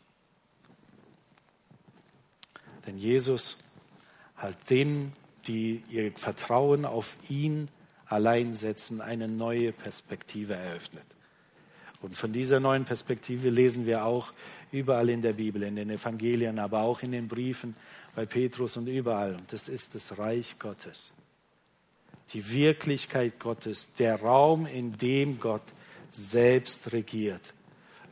Denn 2.87 2.99
Jesus 2.99 3.59
hat 4.37 4.71
denen, 4.71 5.13
die 5.47 5.83
ihr 5.89 6.13
Vertrauen 6.13 6.85
auf 6.85 7.17
ihn 7.29 7.69
allein 8.09 8.55
setzen, 8.55 9.01
eine 9.01 9.29
neue 9.29 9.73
Perspektive 9.73 10.55
eröffnet. 10.55 11.05
Und 12.01 12.17
von 12.17 12.33
dieser 12.33 12.61
neuen 12.61 12.85
Perspektive 12.85 13.51
lesen 13.51 13.87
wir 13.87 14.05
auch 14.05 14.33
überall 14.71 15.09
in 15.09 15.21
der 15.21 15.33
Bibel, 15.33 15.63
in 15.65 15.77
den 15.77 15.91
Evangelien, 15.91 16.59
aber 16.59 16.81
auch 16.81 17.03
in 17.03 17.13
den 17.13 17.27
Briefen 17.27 17.75
bei 18.15 18.25
Petrus 18.25 18.77
und 18.77 18.87
überall. 18.87 19.35
Und 19.35 19.53
das 19.53 19.69
ist 19.69 19.95
das 19.95 20.19
Reich 20.19 20.59
Gottes. 20.59 21.13
Die 22.33 22.51
Wirklichkeit 22.51 23.39
Gottes, 23.41 23.95
der 23.95 24.21
Raum, 24.21 24.67
in 24.67 24.97
dem 24.97 25.41
Gott 25.41 25.63
selbst 26.11 26.93
regiert. 26.93 27.55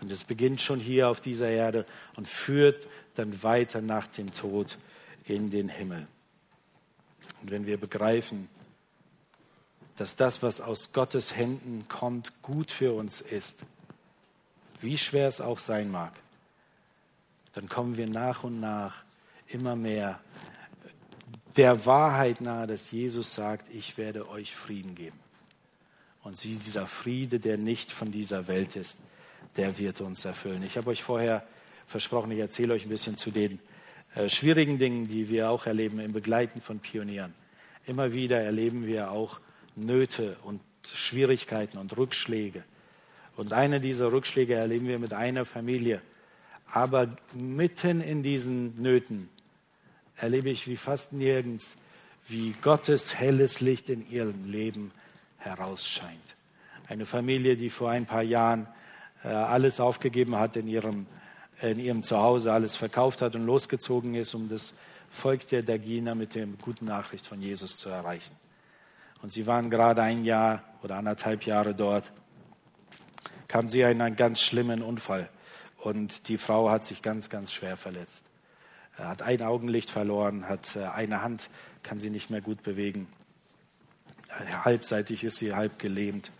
Und 0.00 0.10
es 0.10 0.24
beginnt 0.24 0.60
schon 0.60 0.80
hier 0.80 1.08
auf 1.08 1.20
dieser 1.20 1.48
Erde 1.48 1.86
und 2.16 2.28
führt 2.28 2.86
dann 3.14 3.42
weiter 3.42 3.80
nach 3.80 4.06
dem 4.08 4.32
Tod 4.32 4.78
in 5.26 5.50
den 5.50 5.68
Himmel. 5.68 6.06
Und 7.42 7.50
wenn 7.50 7.66
wir 7.66 7.78
begreifen, 7.78 8.48
dass 9.96 10.16
das, 10.16 10.42
was 10.42 10.60
aus 10.60 10.92
Gottes 10.92 11.36
Händen 11.36 11.86
kommt, 11.88 12.42
gut 12.42 12.70
für 12.70 12.92
uns 12.94 13.20
ist, 13.20 13.64
wie 14.80 14.98
schwer 14.98 15.28
es 15.28 15.40
auch 15.40 15.58
sein 15.58 15.90
mag, 15.90 16.12
dann 17.54 17.68
kommen 17.68 17.96
wir 17.96 18.06
nach 18.06 18.44
und 18.44 18.60
nach 18.60 19.04
immer 19.48 19.76
mehr 19.76 20.20
der 21.56 21.86
Wahrheit 21.86 22.42
nahe, 22.42 22.66
dass 22.66 22.90
Jesus 22.90 23.32
sagt, 23.34 23.74
ich 23.74 23.96
werde 23.96 24.28
euch 24.28 24.54
Frieden 24.54 24.94
geben. 24.94 25.18
Und 26.22 26.42
dieser 26.42 26.86
Friede, 26.86 27.40
der 27.40 27.56
nicht 27.56 27.92
von 27.92 28.12
dieser 28.12 28.48
Welt 28.48 28.76
ist, 28.76 28.98
der 29.56 29.78
wird 29.78 30.02
uns 30.02 30.24
erfüllen. 30.24 30.62
Ich 30.64 30.76
habe 30.76 30.90
euch 30.90 31.02
vorher 31.02 31.46
versprochen, 31.86 32.30
ich 32.32 32.40
erzähle 32.40 32.74
euch 32.74 32.84
ein 32.84 32.90
bisschen 32.90 33.16
zu 33.16 33.30
den 33.30 33.58
äh, 34.14 34.28
schwierigen 34.28 34.76
Dingen, 34.76 35.06
die 35.06 35.30
wir 35.30 35.50
auch 35.50 35.66
erleben 35.66 35.98
im 36.00 36.12
Begleiten 36.12 36.60
von 36.60 36.80
Pionieren. 36.80 37.32
Immer 37.86 38.12
wieder 38.12 38.40
erleben 38.40 38.86
wir 38.86 39.10
auch 39.12 39.40
Nöte 39.76 40.36
und 40.42 40.60
Schwierigkeiten 40.84 41.78
und 41.78 41.96
Rückschläge. 41.96 42.64
Und 43.36 43.52
eine 43.52 43.80
dieser 43.80 44.12
Rückschläge 44.12 44.54
erleben 44.54 44.88
wir 44.88 44.98
mit 44.98 45.12
einer 45.12 45.44
Familie. 45.44 46.00
Aber 46.72 47.16
mitten 47.34 48.00
in 48.00 48.22
diesen 48.22 48.80
Nöten 48.80 49.28
erlebe 50.16 50.50
ich 50.50 50.66
wie 50.66 50.76
fast 50.76 51.12
nirgends, 51.12 51.76
wie 52.26 52.54
Gottes 52.62 53.16
helles 53.16 53.60
Licht 53.60 53.88
in 53.88 54.10
ihrem 54.10 54.50
Leben 54.50 54.90
herausscheint. 55.38 56.34
Eine 56.88 57.06
Familie, 57.06 57.56
die 57.56 57.70
vor 57.70 57.90
ein 57.90 58.06
paar 58.06 58.22
Jahren 58.22 58.66
äh, 59.22 59.28
alles 59.28 59.80
aufgegeben 59.80 60.36
hat 60.36 60.56
in 60.56 60.66
ihrem, 60.66 61.06
in 61.60 61.78
ihrem 61.78 62.02
Zuhause, 62.02 62.52
alles 62.52 62.76
verkauft 62.76 63.22
hat 63.22 63.34
und 63.34 63.44
losgezogen 63.44 64.14
ist, 64.14 64.34
um 64.34 64.48
das 64.48 64.74
Volk 65.10 65.48
der 65.48 65.62
Daginer 65.62 66.14
mit 66.14 66.34
der 66.34 66.46
guten 66.46 66.86
Nachricht 66.86 67.26
von 67.26 67.40
Jesus 67.40 67.78
zu 67.78 67.88
erreichen. 67.88 68.34
Und 69.26 69.30
sie 69.30 69.48
waren 69.48 69.70
gerade 69.70 70.02
ein 70.02 70.24
Jahr 70.24 70.62
oder 70.84 70.94
anderthalb 70.94 71.46
Jahre 71.46 71.74
dort 71.74 72.12
kam 73.48 73.68
sie 73.68 73.80
in 73.80 74.00
einen 74.00 74.14
ganz 74.14 74.40
schlimmen 74.40 74.82
Unfall. 74.82 75.28
Und 75.78 76.28
die 76.28 76.38
Frau 76.38 76.70
hat 76.70 76.84
sich 76.84 77.02
ganz, 77.02 77.28
ganz 77.28 77.52
schwer 77.52 77.76
verletzt. 77.76 78.30
Er 78.96 79.08
hat 79.08 79.22
ein 79.22 79.42
Augenlicht 79.42 79.90
verloren, 79.90 80.48
hat 80.48 80.76
äh, 80.76 80.84
eine 80.84 81.22
Hand, 81.22 81.50
kann 81.82 81.98
sie 81.98 82.10
nicht 82.10 82.30
mehr 82.30 82.40
gut 82.40 82.62
bewegen. 82.62 83.08
Halbseitig 84.64 85.24
ist 85.24 85.38
sie 85.38 85.56
halb 85.56 85.80
gelähmt. 85.80 86.30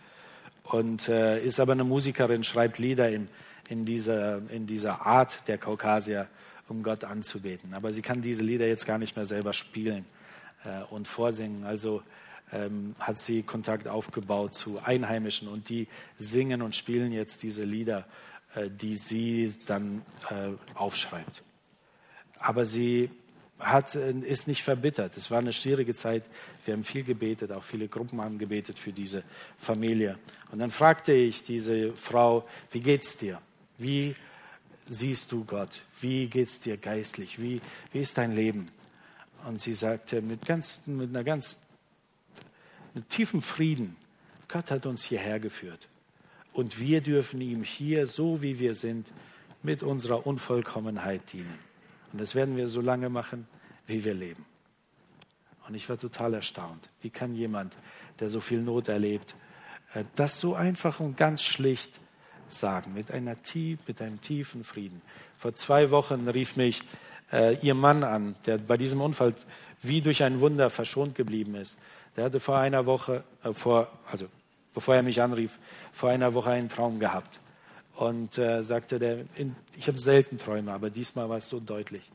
Und 0.63 1.09
äh, 1.09 1.43
ist 1.43 1.59
aber 1.59 1.73
eine 1.73 1.83
Musikerin, 1.83 2.45
schreibt 2.45 2.79
Lieder 2.79 3.09
in, 3.09 3.27
in, 3.67 3.83
dieser, 3.83 4.49
in 4.49 4.65
dieser 4.65 5.05
Art 5.05 5.45
der 5.49 5.57
Kaukasier, 5.57 6.29
um 6.69 6.83
Gott 6.83 7.03
anzubeten. 7.03 7.73
Aber 7.73 7.91
sie 7.91 8.01
kann 8.01 8.21
diese 8.21 8.43
Lieder 8.43 8.65
jetzt 8.65 8.85
gar 8.85 8.97
nicht 8.97 9.17
mehr 9.17 9.25
selber 9.25 9.51
spielen 9.51 10.05
äh, 10.63 10.83
und 10.89 11.05
vorsingen. 11.05 11.65
Also 11.65 12.01
ähm, 12.51 12.95
hat 12.99 13.19
sie 13.19 13.43
Kontakt 13.43 13.87
aufgebaut 13.87 14.53
zu 14.53 14.79
Einheimischen 14.83 15.47
und 15.47 15.69
die 15.69 15.87
singen 16.17 16.61
und 16.61 16.75
spielen 16.75 17.11
jetzt 17.11 17.43
diese 17.43 17.63
Lieder, 17.63 18.05
äh, 18.55 18.69
die 18.69 18.95
sie 18.95 19.53
dann 19.65 20.03
äh, 20.29 20.51
aufschreibt. 20.75 21.43
Aber 22.39 22.65
sie 22.65 23.09
hat, 23.59 23.95
äh, 23.95 24.11
ist 24.11 24.47
nicht 24.47 24.63
verbittert. 24.63 25.17
Es 25.17 25.31
war 25.31 25.39
eine 25.39 25.53
schwierige 25.53 25.93
Zeit. 25.93 26.23
Wir 26.65 26.73
haben 26.73 26.83
viel 26.83 27.03
gebetet, 27.03 27.51
auch 27.51 27.63
viele 27.63 27.87
Gruppen 27.87 28.21
haben 28.21 28.37
gebetet 28.37 28.79
für 28.79 28.93
diese 28.93 29.23
Familie. 29.57 30.17
Und 30.51 30.59
dann 30.59 30.71
fragte 30.71 31.13
ich 31.13 31.43
diese 31.43 31.93
Frau, 31.93 32.47
wie 32.71 32.79
geht's 32.79 33.17
dir? 33.17 33.41
Wie 33.77 34.15
siehst 34.87 35.31
du 35.31 35.43
Gott? 35.43 35.81
Wie 35.99 36.27
geht's 36.27 36.59
dir 36.59 36.77
geistlich? 36.77 37.41
Wie, 37.41 37.61
wie 37.91 37.99
ist 37.99 38.17
dein 38.17 38.33
Leben? 38.33 38.67
Und 39.45 39.61
sie 39.61 39.73
sagte 39.73 40.21
mit, 40.21 40.45
ganz, 40.45 40.87
mit 40.87 41.09
einer 41.09 41.23
ganz 41.23 41.59
mit 42.97 43.09
tiefem 43.09 43.43
Frieden, 43.43 43.95
Gott 44.47 44.71
hat 44.71 44.87
uns 44.87 45.03
hierher 45.03 45.39
geführt. 45.39 45.87
Und 46.51 46.79
wir 46.79 47.01
dürfen 47.01 47.39
ihm 47.41 47.61
hier, 47.61 48.07
so 48.07 48.41
wie 48.41 48.57
wir 48.57 48.73
sind, 48.73 49.07
mit 49.61 49.83
unserer 49.83 50.25
Unvollkommenheit 50.25 51.31
dienen. 51.31 51.59
Und 52.11 52.19
das 52.19 52.33
werden 52.33 52.57
wir 52.57 52.67
so 52.67 52.81
lange 52.81 53.09
machen, 53.09 53.47
wie 53.85 54.03
wir 54.03 54.15
leben. 54.15 54.45
Und 55.67 55.75
ich 55.75 55.87
war 55.89 55.99
total 55.99 56.33
erstaunt. 56.33 56.89
Wie 57.01 57.11
kann 57.11 57.35
jemand, 57.35 57.75
der 58.19 58.29
so 58.29 58.39
viel 58.39 58.61
Not 58.61 58.87
erlebt, 58.87 59.35
äh, 59.93 60.03
das 60.15 60.39
so 60.39 60.55
einfach 60.55 60.99
und 60.99 61.17
ganz 61.17 61.43
schlicht 61.43 61.99
sagen, 62.49 62.93
mit, 62.95 63.11
einer, 63.11 63.35
mit 63.85 64.01
einem 64.01 64.21
tiefen 64.21 64.63
Frieden. 64.63 65.03
Vor 65.37 65.53
zwei 65.53 65.91
Wochen 65.91 66.27
rief 66.29 66.55
mich 66.55 66.81
äh, 67.31 67.57
ihr 67.61 67.75
Mann 67.75 68.03
an, 68.03 68.35
der 68.47 68.57
bei 68.57 68.77
diesem 68.77 69.01
Unfall 69.01 69.35
wie 69.83 70.01
durch 70.01 70.23
ein 70.23 70.39
Wunder 70.39 70.71
verschont 70.71 71.13
geblieben 71.13 71.53
ist. 71.53 71.77
Der 72.17 72.25
hatte 72.25 72.39
vor 72.39 72.57
einer 72.57 72.85
Woche, 72.85 73.23
äh, 73.43 73.53
vor, 73.53 73.87
also 74.11 74.27
bevor 74.73 74.95
er 74.95 75.03
mich 75.03 75.21
anrief, 75.21 75.59
vor 75.93 76.09
einer 76.09 76.33
Woche 76.33 76.49
einen 76.49 76.67
Traum 76.67 76.99
gehabt. 76.99 77.39
Und 77.95 78.37
äh, 78.37 78.63
sagte, 78.63 78.99
der, 78.99 79.25
in, 79.35 79.55
ich 79.75 79.87
habe 79.87 79.97
selten 79.97 80.37
Träume, 80.37 80.71
aber 80.71 80.89
diesmal 80.89 81.29
war 81.29 81.37
es 81.37 81.49
so 81.49 81.59
deutlich. 81.59 82.11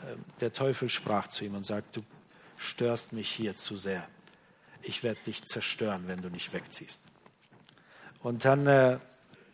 Äh, 0.00 0.16
der 0.40 0.52
Teufel 0.52 0.88
sprach 0.88 1.28
zu 1.28 1.44
ihm 1.44 1.54
und 1.54 1.66
sagte, 1.66 2.00
du 2.00 2.06
störst 2.56 3.12
mich 3.12 3.30
hier 3.30 3.54
zu 3.56 3.76
sehr. 3.76 4.06
Ich 4.82 5.02
werde 5.02 5.18
dich 5.26 5.44
zerstören, 5.44 6.04
wenn 6.06 6.22
du 6.22 6.28
nicht 6.28 6.52
wegziehst. 6.52 7.02
Und 8.22 8.44
dann 8.44 8.66
äh, 8.66 8.98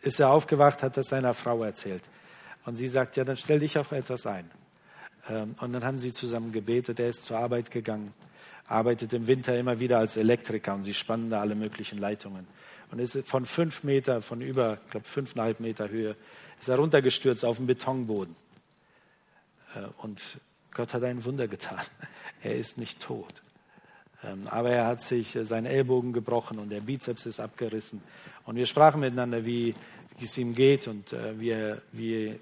ist 0.01 0.19
er 0.19 0.29
aufgewacht, 0.29 0.83
hat 0.83 0.97
das 0.97 1.07
seiner 1.07 1.33
Frau 1.33 1.63
erzählt. 1.63 2.03
Und 2.65 2.75
sie 2.75 2.87
sagt, 2.87 3.15
ja, 3.15 3.23
dann 3.23 3.37
stell 3.37 3.59
dich 3.59 3.77
auf 3.77 3.91
etwas 3.91 4.25
ein. 4.25 4.49
Ähm, 5.29 5.55
und 5.61 5.73
dann 5.73 5.83
haben 5.83 5.99
sie 5.99 6.11
zusammen 6.11 6.51
gebetet. 6.51 6.99
Er 6.99 7.09
ist 7.09 7.23
zur 7.23 7.37
Arbeit 7.37 7.71
gegangen 7.71 8.13
arbeitet 8.67 9.13
im 9.13 9.27
Winter 9.27 9.57
immer 9.57 9.79
wieder 9.79 9.97
als 9.99 10.17
Elektriker 10.17 10.75
und 10.75 10.83
sie 10.83 10.93
spannen 10.93 11.29
da 11.29 11.41
alle 11.41 11.55
möglichen 11.55 11.97
Leitungen. 11.97 12.47
Und 12.91 12.99
ist 12.99 13.27
von 13.27 13.45
fünf 13.45 13.83
Meter, 13.83 14.21
von 14.21 14.41
über, 14.41 14.79
ich 14.85 14.91
glaube, 14.91 15.07
fünfeinhalb 15.07 15.59
Meter 15.59 15.89
Höhe, 15.89 16.15
ist 16.59 16.69
er 16.69 16.77
runtergestürzt 16.77 17.43
auf 17.43 17.57
den 17.57 17.67
Betonboden. 17.67 18.35
Äh, 19.75 19.87
und 20.01 20.39
Gott 20.71 20.93
hat 20.93 21.03
ein 21.03 21.23
Wunder 21.25 21.47
getan. 21.47 21.79
Er 22.43 22.55
ist 22.55 22.77
nicht 22.77 23.01
tot. 23.01 23.41
Ähm, 24.23 24.47
aber 24.47 24.69
er 24.69 24.85
hat 24.85 25.01
sich 25.01 25.35
äh, 25.35 25.43
seinen 25.43 25.65
Ellbogen 25.65 26.13
gebrochen 26.13 26.59
und 26.59 26.69
der 26.69 26.81
Bizeps 26.81 27.25
ist 27.25 27.39
abgerissen. 27.39 28.01
Und 28.45 28.55
wir 28.55 28.67
sprachen 28.67 29.01
miteinander, 29.01 29.43
wie, 29.43 29.73
wie 30.17 30.25
es 30.25 30.37
ihm 30.37 30.53
geht 30.53 30.87
und 30.87 31.13
äh, 31.13 31.39
wie, 31.39 31.73
wie, 31.91 32.39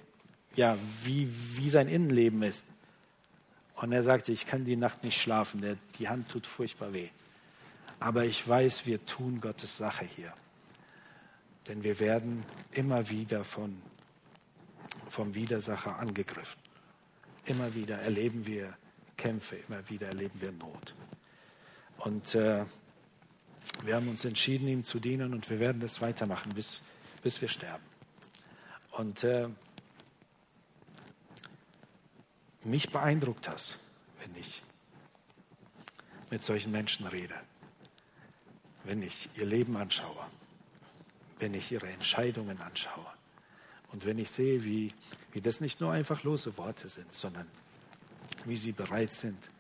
ja, 0.55 0.77
wie, 1.03 1.29
wie 1.53 1.69
sein 1.69 1.87
Innenleben 1.87 2.43
ist. 2.43 2.65
Und 3.75 3.91
er 3.91 4.03
sagte, 4.03 4.31
ich 4.31 4.45
kann 4.45 4.65
die 4.65 4.75
Nacht 4.75 5.03
nicht 5.03 5.19
schlafen, 5.19 5.61
der, 5.61 5.77
die 5.99 6.07
Hand 6.07 6.29
tut 6.29 6.47
furchtbar 6.47 6.93
weh. 6.93 7.09
Aber 7.99 8.25
ich 8.25 8.47
weiß, 8.47 8.85
wir 8.85 9.05
tun 9.05 9.41
Gottes 9.41 9.77
Sache 9.77 10.05
hier. 10.05 10.33
Denn 11.67 11.83
wir 11.83 11.99
werden 11.99 12.45
immer 12.71 13.09
wieder 13.09 13.43
von, 13.43 13.81
vom 15.09 15.33
Widersacher 15.35 15.97
angegriffen. 15.99 16.59
Immer 17.45 17.73
wieder 17.75 17.99
erleben 17.99 18.45
wir 18.45 18.73
Kämpfe, 19.17 19.57
immer 19.67 19.87
wieder 19.89 20.07
erleben 20.07 20.41
wir 20.41 20.51
Not. 20.51 20.93
Und 21.97 22.35
äh, 22.35 22.65
wir 23.83 23.95
haben 23.95 24.07
uns 24.07 24.25
entschieden, 24.25 24.67
ihm 24.67 24.83
zu 24.83 24.99
dienen 24.99 25.33
und 25.33 25.49
wir 25.49 25.59
werden 25.59 25.79
das 25.79 26.01
weitermachen, 26.01 26.53
bis, 26.53 26.81
bis 27.23 27.41
wir 27.41 27.47
sterben. 27.47 27.83
Und 28.91 29.23
äh, 29.23 29.47
mich 32.65 32.89
beeindruckt 32.91 33.47
das, 33.47 33.77
wenn 34.19 34.35
ich 34.35 34.63
mit 36.29 36.43
solchen 36.43 36.71
Menschen 36.71 37.07
rede, 37.07 37.35
wenn 38.83 39.01
ich 39.01 39.29
ihr 39.35 39.45
Leben 39.45 39.77
anschaue, 39.77 40.25
wenn 41.39 41.53
ich 41.53 41.71
ihre 41.71 41.87
Entscheidungen 41.87 42.59
anschaue 42.59 43.05
und 43.91 44.05
wenn 44.05 44.17
ich 44.19 44.29
sehe, 44.29 44.63
wie, 44.63 44.93
wie 45.31 45.41
das 45.41 45.61
nicht 45.61 45.79
nur 45.79 45.91
einfach 45.91 46.23
lose 46.23 46.57
Worte 46.57 46.89
sind, 46.89 47.13
sondern 47.13 47.47
wie 48.45 48.57
sie 48.57 48.71
bereit 48.71 49.13
sind, 49.13 49.51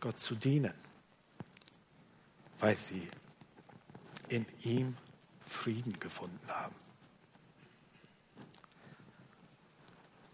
Gott 0.00 0.18
zu 0.18 0.34
dienen, 0.34 0.74
weil 2.58 2.78
sie 2.78 3.08
in 4.28 4.46
ihm 4.62 4.96
Frieden 5.46 5.98
gefunden 5.98 6.48
haben. 6.48 6.74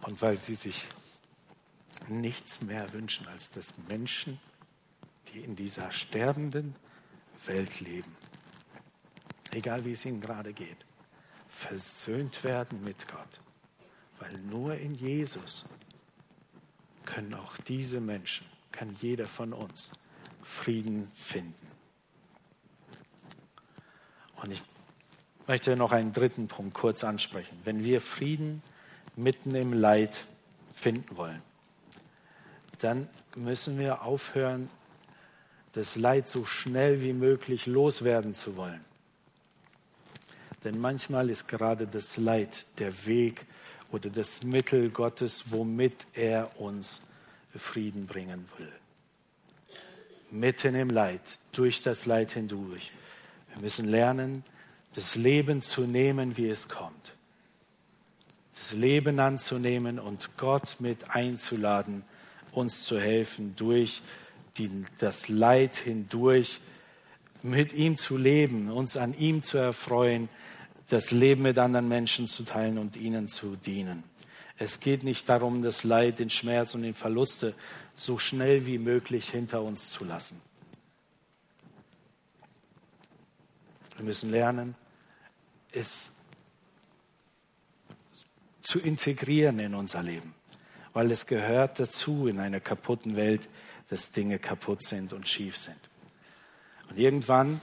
und 0.07 0.21
weil 0.21 0.37
sie 0.37 0.55
sich 0.55 0.87
nichts 2.09 2.61
mehr 2.61 2.93
wünschen, 2.93 3.27
als 3.29 3.51
dass 3.51 3.75
Menschen, 3.89 4.39
die 5.33 5.41
in 5.41 5.57
dieser 5.57 5.91
sterbenden 5.91 6.75
Welt 7.47 7.81
leben, 7.81 8.15
egal 9.51 9.85
wie 9.85 9.93
es 9.93 10.05
ihnen 10.05 10.21
gerade 10.21 10.53
geht, 10.53 10.85
versöhnt 11.49 12.45
werden 12.45 12.83
mit 12.83 13.07
Gott. 13.09 13.41
Weil 14.19 14.39
nur 14.39 14.77
in 14.77 14.95
Jesus 14.95 15.65
können 17.05 17.35
auch 17.35 17.57
diese 17.59 18.01
Menschen, 18.01 18.47
kann 18.73 18.95
jeder 19.01 19.29
von 19.29 19.53
uns 19.53 19.91
Frieden 20.43 21.11
finden. 21.13 21.55
Und 24.43 24.51
ich 24.51 24.63
möchte 25.47 25.77
noch 25.77 25.93
einen 25.93 26.13
dritten 26.13 26.49
Punkt 26.49 26.75
kurz 26.75 27.05
ansprechen. 27.05 27.59
Wenn 27.65 27.85
wir 27.85 28.01
Frieden 28.01 28.63
mitten 29.17 29.55
im 29.55 29.73
Leid 29.73 30.27
finden 30.73 31.17
wollen, 31.17 31.43
dann 32.81 33.09
müssen 33.37 33.79
wir 33.79 34.03
aufhören, 34.03 34.69
das 35.73 35.97
Leid 35.97 36.29
so 36.29 36.45
schnell 36.45 37.03
wie 37.03 37.13
möglich 37.13 37.67
loswerden 37.67 38.35
zu 38.35 38.57
wollen. 38.57 38.85
Denn 40.63 40.79
manchmal 40.79 41.31
ist 41.31 41.49
gerade 41.49 41.87
das 41.87 42.17
Leid 42.17 42.67
der 42.79 43.07
Weg 43.07 43.45
oder 43.91 44.09
das 44.09 44.43
Mittel 44.43 44.91
Gottes, 44.91 45.51
womit 45.51 46.07
er 46.15 46.59
uns 46.61 47.01
Frieden 47.57 48.07
bringen 48.07 48.49
will. 48.59 48.73
Mitten 50.31 50.75
im 50.75 50.91
Leid, 50.91 51.21
durch 51.53 51.83
das 51.83 52.07
Leid 52.07 52.33
hindurch. 52.33 52.93
Wir 53.53 53.61
müssen 53.63 53.87
lernen, 53.87 54.43
das 54.95 55.17
Leben 55.17 55.61
zu 55.61 55.83
nehmen, 55.83 56.37
wie 56.37 56.49
es 56.49 56.69
kommt. 56.69 57.13
Das 58.53 58.73
Leben 58.73 59.19
anzunehmen 59.21 59.99
und 59.99 60.37
Gott 60.37 60.77
mit 60.79 61.11
einzuladen, 61.11 62.05
uns 62.55 62.85
zu 62.85 63.01
helfen, 63.01 63.55
durch 63.57 64.03
die, 64.57 64.71
das 64.99 65.29
Leid 65.29 65.77
hindurch 65.77 66.61
mit 67.43 67.73
ihm 67.73 67.97
zu 67.97 68.17
leben, 68.17 68.71
uns 68.71 68.97
an 68.97 69.15
ihm 69.17 69.43
zu 69.43 69.59
erfreuen, 69.59 70.29
das 70.89 71.11
Leben 71.11 71.43
mit 71.43 71.59
anderen 71.59 71.89
Menschen 71.89 72.27
zu 72.27 72.45
teilen 72.45 72.79
und 72.79 72.97
ihnen 72.97 73.29
zu 73.29 73.57
dienen. 73.57 74.05
Es 74.57 74.81
geht 74.81 75.03
nicht 75.03 75.29
darum, 75.29 75.63
das 75.63 75.83
Leid, 75.83 76.21
den 76.21 76.31
Schmerz 76.31 76.75
und 76.75 76.83
den 76.83 76.95
Verluste 76.95 77.55
so 77.97 78.19
schnell 78.19 78.67
wie 78.67 78.79
möglich 78.79 79.31
hinter 79.31 79.63
uns 79.63 79.91
zu 79.91 80.05
lassen. 80.05 80.41
Wir 83.97 84.05
müssen 84.05 84.31
lernen, 84.31 84.75
es 85.73 86.13
zu 88.61 88.81
integrieren 88.81 89.59
in 89.59 89.75
unser 89.75 90.03
Leben, 90.03 90.35
weil 90.95 91.11
es 91.11 91.27
gehört 91.27 91.79
dazu 91.79 92.27
in 92.29 92.39
einer 92.39 92.61
kaputten 92.61 93.17
Welt, 93.17 93.49
dass 93.91 94.13
Dinge 94.13 94.39
kaputt 94.39 94.83
sind 94.83 95.13
und 95.13 95.29
schief 95.29 95.57
sind. 95.57 95.77
Und 96.89 96.99
irgendwann 96.99 97.61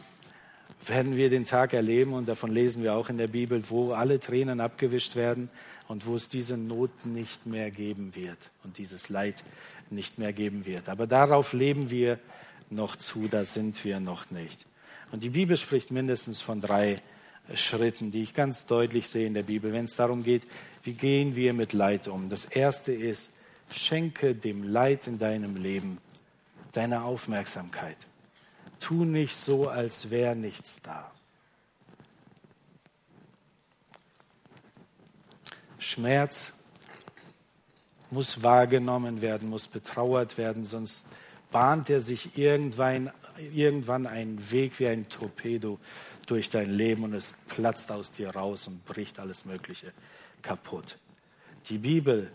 werden 0.86 1.16
wir 1.16 1.30
den 1.30 1.46
Tag 1.46 1.74
erleben, 1.74 2.14
und 2.14 2.28
davon 2.28 2.52
lesen 2.52 2.84
wir 2.84 2.94
auch 2.94 3.10
in 3.10 3.18
der 3.18 3.28
Bibel, 3.28 3.64
wo 3.70 3.94
alle 3.94 4.20
Tränen 4.20 4.60
abgewischt 4.60 5.16
werden 5.16 5.50
und 5.88 6.06
wo 6.06 6.16
es 6.16 6.28
diese 6.28 6.58
Not 6.58 7.06
nicht 7.06 7.46
mehr 7.46 7.72
geben 7.72 8.16
wird 8.16 8.50
und 8.64 8.78
dieses 8.78 9.10
Leid 9.10 9.44
nicht 9.90 10.18
mehr 10.18 10.34
geben 10.34 10.66
wird. 10.66 10.90
Aber 10.90 11.08
darauf 11.08 11.54
leben 11.54 11.92
wir 11.92 12.20
noch 12.70 12.96
zu, 12.96 13.28
da 13.28 13.46
sind 13.46 13.84
wir 13.86 14.00
noch 14.00 14.32
nicht. 14.32 14.66
Und 15.12 15.24
die 15.24 15.30
Bibel 15.30 15.58
spricht 15.58 15.92
mindestens 15.92 16.42
von 16.42 16.62
drei 16.62 16.98
Schritten, 17.54 18.12
die 18.12 18.22
ich 18.22 18.34
ganz 18.34 18.66
deutlich 18.66 19.08
sehe 19.10 19.28
in 19.28 19.34
der 19.34 19.44
Bibel, 19.44 19.74
wenn 19.74 19.86
es 19.86 19.96
darum 19.96 20.24
geht, 20.24 20.44
wie 20.84 20.94
gehen 20.94 21.36
wir 21.36 21.54
mit 21.54 21.74
Leid 21.74 22.08
um. 22.08 22.30
Das 22.30 22.46
erste 22.46 22.94
ist, 22.94 23.32
schenke 23.70 24.36
dem 24.36 24.64
Leid 24.64 25.08
in 25.08 25.18
deinem 25.18 25.56
Leben 25.56 26.00
deine 26.74 27.04
Aufmerksamkeit. 27.04 27.98
Tu 28.80 29.06
nicht 29.06 29.36
so, 29.36 29.68
als 29.68 30.10
wäre 30.10 30.36
nichts 30.36 30.82
da. 30.82 31.12
Schmerz 35.78 36.54
muss 38.12 38.44
wahrgenommen 38.44 39.22
werden, 39.22 39.50
muss 39.50 39.68
betrauert 39.68 40.38
werden, 40.38 40.64
sonst 40.64 41.08
bahnt 41.52 41.90
er 41.90 42.02
sich 42.02 42.38
irgendwann, 42.38 43.12
irgendwann 43.54 44.06
einen 44.06 44.52
Weg 44.52 44.80
wie 44.80 44.88
ein 44.88 45.10
Torpedo 45.10 45.80
durch 46.28 46.50
dein 46.50 46.72
Leben 46.72 47.04
und 47.04 47.14
es 47.14 47.34
platzt 47.48 47.92
aus 47.92 48.12
dir 48.12 48.30
raus 48.30 48.68
und 48.68 48.86
bricht 48.86 49.20
alles 49.20 49.46
Mögliche 49.46 49.92
kaputt. 50.42 50.98
Die 51.68 51.78
Bibel 51.78 52.32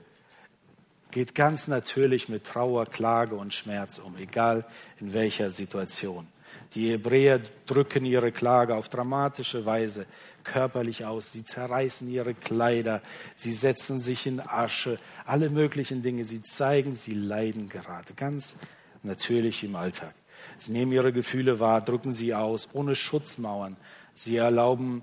geht 1.10 1.34
ganz 1.34 1.68
natürlich 1.68 2.28
mit 2.28 2.44
Trauer, 2.44 2.86
Klage 2.86 3.36
und 3.36 3.54
Schmerz 3.54 3.98
um, 3.98 4.16
egal 4.16 4.66
in 5.00 5.12
welcher 5.12 5.50
Situation. 5.50 6.26
Die 6.74 6.90
Hebräer 6.90 7.40
drücken 7.66 8.04
ihre 8.04 8.32
Klage 8.32 8.74
auf 8.74 8.88
dramatische 8.88 9.64
Weise 9.64 10.06
körperlich 10.44 11.04
aus. 11.04 11.32
Sie 11.32 11.44
zerreißen 11.44 12.08
ihre 12.08 12.34
Kleider, 12.34 13.02
sie 13.34 13.52
setzen 13.52 13.98
sich 13.98 14.26
in 14.26 14.40
Asche, 14.40 14.98
alle 15.24 15.50
möglichen 15.50 16.02
Dinge. 16.02 16.24
Sie 16.24 16.42
zeigen, 16.42 16.94
sie 16.94 17.14
leiden 17.14 17.68
gerade, 17.68 18.14
ganz 18.14 18.56
natürlich 19.02 19.64
im 19.64 19.76
Alltag. 19.76 20.14
Sie 20.58 20.72
nehmen 20.72 20.92
ihre 20.92 21.12
Gefühle 21.12 21.60
wahr, 21.60 21.80
drücken 21.80 22.12
sie 22.12 22.34
aus, 22.34 22.68
ohne 22.72 22.94
Schutzmauern. 22.94 23.76
Sie 24.14 24.36
erlauben 24.36 25.02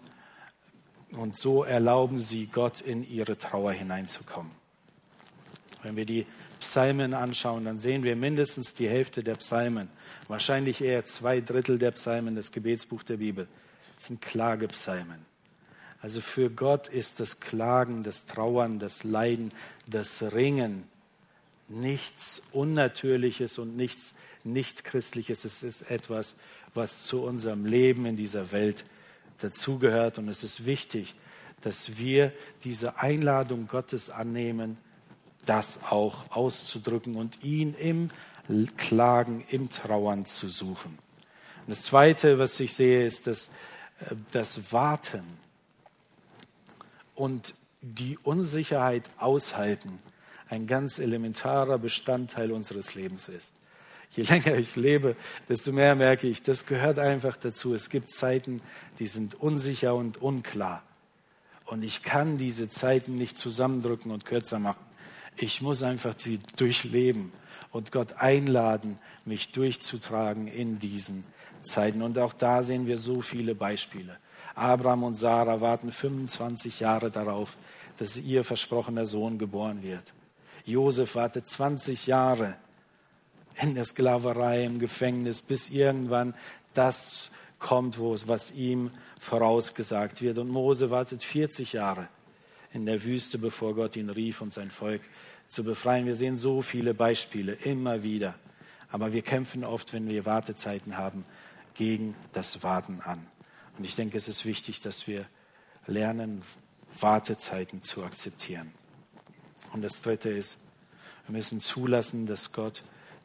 und 1.12 1.36
so 1.36 1.63
erlauben 1.63 2.17
sie 2.17 2.48
Gott 2.48 2.82
in 2.82 3.08
ihre 3.08 3.38
Trauer 3.38 3.72
hineinzukommen. 3.72 4.52
Wenn 5.84 5.96
wir 5.96 6.06
die 6.06 6.26
Psalmen 6.60 7.13
anschauen, 7.13 7.65
dann 7.65 7.78
sehen 7.78 8.04
wir 8.04 8.15
mindestens 8.15 8.74
die 8.74 8.88
Hälfte 8.88 9.22
der 9.22 9.36
Psalmen, 9.36 9.89
wahrscheinlich 10.28 10.82
eher 10.82 11.06
zwei 11.06 11.41
Drittel 11.41 11.78
der 11.78 11.91
Psalmen, 11.91 12.36
das 12.36 12.52
Gebetsbuch 12.52 13.04
der 13.04 13.17
Bibel, 13.17 13.48
sind 13.98 14.22
Klagepsalmen. 14.22 15.26
Also 16.02 16.22
für 16.22 16.50
Gott 16.50 16.88
ist 16.88 17.19
das 17.19 17.39
Klagen, 17.39 18.04
das 18.04 18.26
Trauern, 18.26 18.80
das 18.80 19.04
Leiden, 19.04 19.50
das 19.88 20.34
Ringen 20.34 20.86
nichts 21.69 22.41
Unnatürliches 22.52 23.58
und 23.58 23.76
nichts 23.76 24.13
Nichtchristliches. 24.43 25.45
Es 25.45 25.63
ist 25.63 25.84
etwas, 25.84 26.36
was 26.73 27.06
zu 27.06 27.23
unserem 27.23 27.65
Leben 27.65 28.06
in 28.06 28.15
dieser 28.15 28.51
Welt 28.51 28.86
dazugehört. 29.39 30.17
Und 30.17 30.29
es 30.29 30.43
ist 30.43 30.65
wichtig, 30.65 31.15
dass 31.62 31.97
wir 31.97 32.34
diese 32.63 32.97
Einladung 32.97 33.67
Gottes 33.67 34.10
annehmen, 34.10 34.77
das 35.45 35.84
auch 35.84 36.32
auszudrücken 36.32 37.15
und 37.15 37.43
ihn 37.43 37.73
im 37.73 38.10
Klagen, 38.77 39.43
im 39.49 39.69
Trauern 39.69 40.25
zu 40.25 40.49
suchen. 40.49 40.97
Und 41.65 41.69
das 41.69 41.84
Zweite, 41.84 42.39
was 42.39 42.60
ich 42.60 42.73
sehe, 42.73 43.06
ist 43.06 43.27
dass 43.27 43.47
äh, 43.99 44.15
das 44.32 44.73
Warten 44.73 45.23
und 47.15 47.53
die 47.82 48.17
Unsicherheit 48.17 49.10
aushalten 49.17 49.99
ein 50.49 50.67
ganz 50.67 50.99
elementarer 50.99 51.77
Bestandteil 51.77 52.51
unseres 52.51 52.95
Lebens 52.95 53.27
ist. 53.27 53.53
Je 54.15 54.23
länger 54.23 54.56
ich 54.56 54.76
lebe, 54.76 55.15
desto 55.49 55.71
mehr 55.71 55.95
merke 55.95 56.28
ich, 56.28 56.43
das 56.43 56.65
gehört 56.65 56.99
einfach 56.99 57.36
dazu. 57.36 57.73
Es 57.73 57.89
gibt 57.89 58.12
Zeiten, 58.12 58.62
die 58.99 59.08
sind 59.08 59.36
unsicher 59.36 59.95
und 59.95 60.21
unklar. 60.21 60.84
Und 61.65 61.84
ich 61.84 62.04
kann 62.04 62.38
diese 62.38 62.69
Zeiten 62.69 63.15
nicht 63.15 63.38
zusammendrücken 63.38 64.12
und 64.12 64.26
kürzer 64.26 64.60
machen. 64.60 64.86
Ich 65.38 65.62
muss 65.62 65.82
einfach 65.82 66.13
sie 66.15 66.39
durchleben 66.58 67.32
und 67.71 67.91
Gott 67.91 68.13
einladen, 68.17 68.99
mich 69.26 69.52
durchzutragen 69.52 70.47
in 70.47 70.78
diesen 70.78 71.23
Zeiten. 71.63 72.04
Und 72.04 72.19
auch 72.19 72.34
da 72.34 72.63
sehen 72.63 72.86
wir 72.86 72.99
so 72.99 73.21
viele 73.21 73.56
Beispiele. 73.56 74.17
Abraham 74.54 75.04
und 75.04 75.15
Sarah 75.15 75.62
warten 75.62 75.91
25 75.91 76.82
Jahre 76.82 77.10
darauf, 77.10 77.58
dass 77.98 78.17
ihr 78.17 78.44
versprochener 78.44 79.08
Sohn 79.08 79.40
geboren 79.40 79.81
wird. 79.81 80.13
Josef 80.65 81.15
wartet 81.15 81.48
20 81.48 82.06
Jahre 82.06 82.56
in 83.62 83.75
der 83.75 83.85
Sklaverei, 83.85 84.63
im 84.63 84.79
Gefängnis, 84.79 85.41
bis 85.41 85.69
irgendwann 85.69 86.33
das 86.73 87.31
kommt, 87.60 87.97
was 87.99 88.51
ihm 88.51 88.91
vorausgesagt 89.19 90.21
wird. 90.21 90.37
Und 90.37 90.49
Mose 90.49 90.89
wartet 90.89 91.23
40 91.23 91.73
Jahre 91.73 92.08
in 92.73 92.85
der 92.85 93.04
Wüste, 93.04 93.37
bevor 93.37 93.75
Gott 93.75 93.95
ihn 93.95 94.10
rief 94.10 94.41
und 94.41 94.51
sein 94.51 94.71
Volk 94.71 95.01
zu 95.47 95.63
befreien. 95.63 96.06
Wir 96.06 96.15
sehen 96.15 96.35
so 96.35 96.62
viele 96.62 96.93
Beispiele 96.93 97.54
immer 97.54 98.04
wieder. 98.04 98.35
Aber 98.91 99.13
wir 99.13 99.21
kämpfen 99.21 99.63
oft, 99.63 99.93
wenn 99.93 100.08
wir 100.08 100.25
Wartezeiten 100.25 100.97
haben, 100.97 101.25
gegen 101.73 102.15
das 102.33 102.63
Warten 102.63 103.01
an. 103.01 103.25
Und 103.77 103.85
ich 103.85 103.95
denke, 103.95 104.17
es 104.17 104.27
ist 104.27 104.45
wichtig, 104.45 104.81
dass 104.81 105.08
wir 105.08 105.25
lernen, 105.87 106.41
Wartezeiten 106.99 107.81
zu 107.81 108.04
akzeptieren. 108.04 108.71
Und 109.71 109.81
das 109.81 110.01
Dritte 110.01 110.29
ist, 110.29 110.60
wir 111.27 111.35
müssen 111.35 111.60
zulassen, 111.60 112.27
dass 112.27 112.51
Gott 112.51 112.83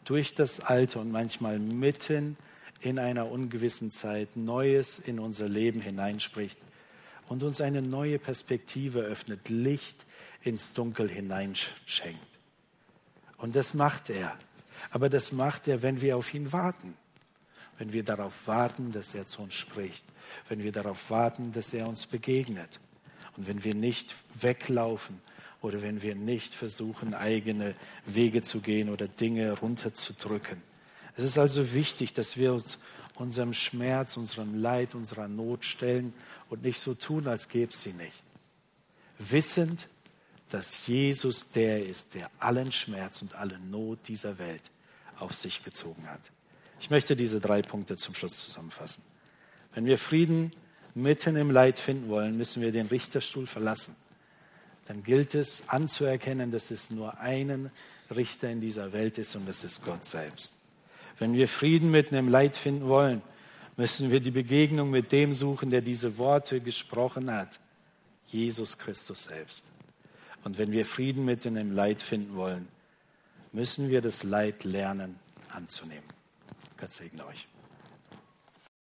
durch 0.09 0.35
das 0.35 0.61
Alte 0.61 0.99
und 1.01 1.13
manchmal 1.13 1.59
mitten 1.59 2.39
in 2.81 2.99
einer 2.99 3.31
ungewissen 3.31 3.91
Zeit 3.91 4.37
Neues 4.37 4.99
in 4.99 5.19
unser 5.19 5.49
Leben 5.51 5.83
hineinspricht 5.83 6.59
und 7.29 7.43
uns 7.43 7.61
eine 7.61 7.83
neue 7.83 8.19
Perspektive 8.19 9.01
öffnet, 9.01 9.51
Licht 9.51 10.07
ins 10.43 10.73
Dunkel 10.73 11.11
hineinschenkt. 11.11 12.39
Und 13.37 13.55
das 13.55 13.75
macht 13.75 14.09
er. 14.09 14.35
Aber 14.91 15.11
das 15.11 15.33
macht 15.33 15.69
er, 15.69 15.83
wenn 15.83 16.01
wir 16.01 16.17
auf 16.17 16.33
ihn 16.33 16.53
warten. 16.53 16.97
Wenn 17.77 17.93
wir 17.93 18.03
darauf 18.03 18.47
warten, 18.47 18.93
dass 18.93 19.15
er 19.15 19.27
zu 19.27 19.43
uns 19.43 19.57
spricht. 19.57 20.07
Wenn 20.49 20.63
wir 20.63 20.73
darauf 20.73 21.11
warten, 21.11 21.53
dass 21.53 21.75
er 21.75 21.87
uns 21.87 22.07
begegnet. 22.07 22.81
Und 23.37 23.47
wenn 23.47 23.63
wir 23.63 23.75
nicht 23.75 24.15
weglaufen 24.41 25.21
oder 25.61 25.83
wenn 25.83 26.03
wir 26.03 26.15
nicht 26.15 26.55
versuchen, 26.55 27.15
eigene 27.15 27.75
Wege 28.07 28.43
zu 28.43 28.61
gehen 28.61 28.91
oder 28.91 29.09
Dinge 29.09 29.53
runterzudrücken. 29.53 30.63
Es 31.17 31.25
ist 31.25 31.39
also 31.39 31.73
wichtig, 31.75 32.15
dass 32.15 32.37
wir 32.37 32.53
uns 32.53 32.79
unserem 33.17 33.53
Schmerz, 33.53 34.17
unserem 34.17 34.61
Leid, 34.61 34.95
unserer 34.95 35.27
Not 35.27 35.65
stellen 35.65 36.13
und 36.49 36.63
nicht 36.63 36.79
so 36.79 36.95
tun, 36.95 37.27
als 37.27 37.49
gäbe 37.49 37.73
es 37.73 37.83
sie 37.83 37.93
nicht. 37.93 38.23
Wissend, 39.19 39.89
dass 40.51 40.87
Jesus 40.87 41.51
der 41.51 41.85
ist, 41.85 42.15
der 42.15 42.31
allen 42.39 42.71
Schmerz 42.71 43.21
und 43.21 43.35
alle 43.35 43.59
Not 43.59 44.07
dieser 44.07 44.39
Welt 44.39 44.71
auf 45.19 45.35
sich 45.35 45.65
gezogen 45.65 46.09
hat. 46.09 46.21
Ich 46.81 46.91
möchte 46.91 47.17
diese 47.17 47.41
drei 47.41 47.63
Punkte 47.63 47.97
zum 47.97 48.15
Schluss 48.15 48.39
zusammenfassen. 48.39 49.03
Wenn 49.75 49.85
wir 49.85 49.99
Frieden 49.99 50.53
mitten 50.95 51.37
im 51.37 51.51
Leid 51.51 51.79
finden 51.79 52.09
wollen, 52.09 52.37
müssen 52.37 52.63
wir 52.63 52.73
den 52.73 52.87
Richterstuhl 52.87 53.47
verlassen. 53.47 53.97
Dann 54.89 55.03
gilt 55.03 55.35
es 55.35 55.69
anzuerkennen, 55.69 56.51
dass 56.51 56.71
es 56.71 56.91
nur 56.91 57.19
einen 57.21 57.71
Richter 58.11 58.49
in 58.51 58.63
dieser 58.63 58.95
Welt 58.95 59.19
ist 59.19 59.37
und 59.37 59.47
das 59.47 59.63
ist 59.63 59.85
Gott 59.85 60.03
selbst. 60.03 60.57
Wenn 61.19 61.35
wir 61.35 61.47
Frieden 61.47 61.91
mitten 61.91 62.15
im 62.15 62.29
Leid 62.29 62.57
finden 62.57 62.89
wollen, 62.89 63.21
müssen 63.77 64.11
wir 64.11 64.21
die 64.21 64.31
Begegnung 64.31 64.89
mit 64.89 65.13
dem 65.13 65.35
suchen, 65.35 65.69
der 65.69 65.83
diese 65.83 66.17
Worte 66.17 66.63
gesprochen 66.63 67.31
hat. 67.31 67.61
Jesus 68.27 68.79
Christus 68.79 69.25
selbst. 69.25 69.67
Und 70.45 70.57
wenn 70.57 70.73
wir 70.73 70.87
Frieden 70.87 71.27
mitten 71.27 71.57
im 71.57 71.73
Leid 71.73 72.01
finden 72.01 72.35
wollen, 72.35 72.67
müssen 73.53 73.91
wir 73.91 74.01
das 74.01 74.23
Leid 74.23 74.65
lernen 74.65 75.17
anzunehmen. 75.51 76.09
Gott 76.79 76.93
segne 76.93 77.27
euch. 77.27 77.47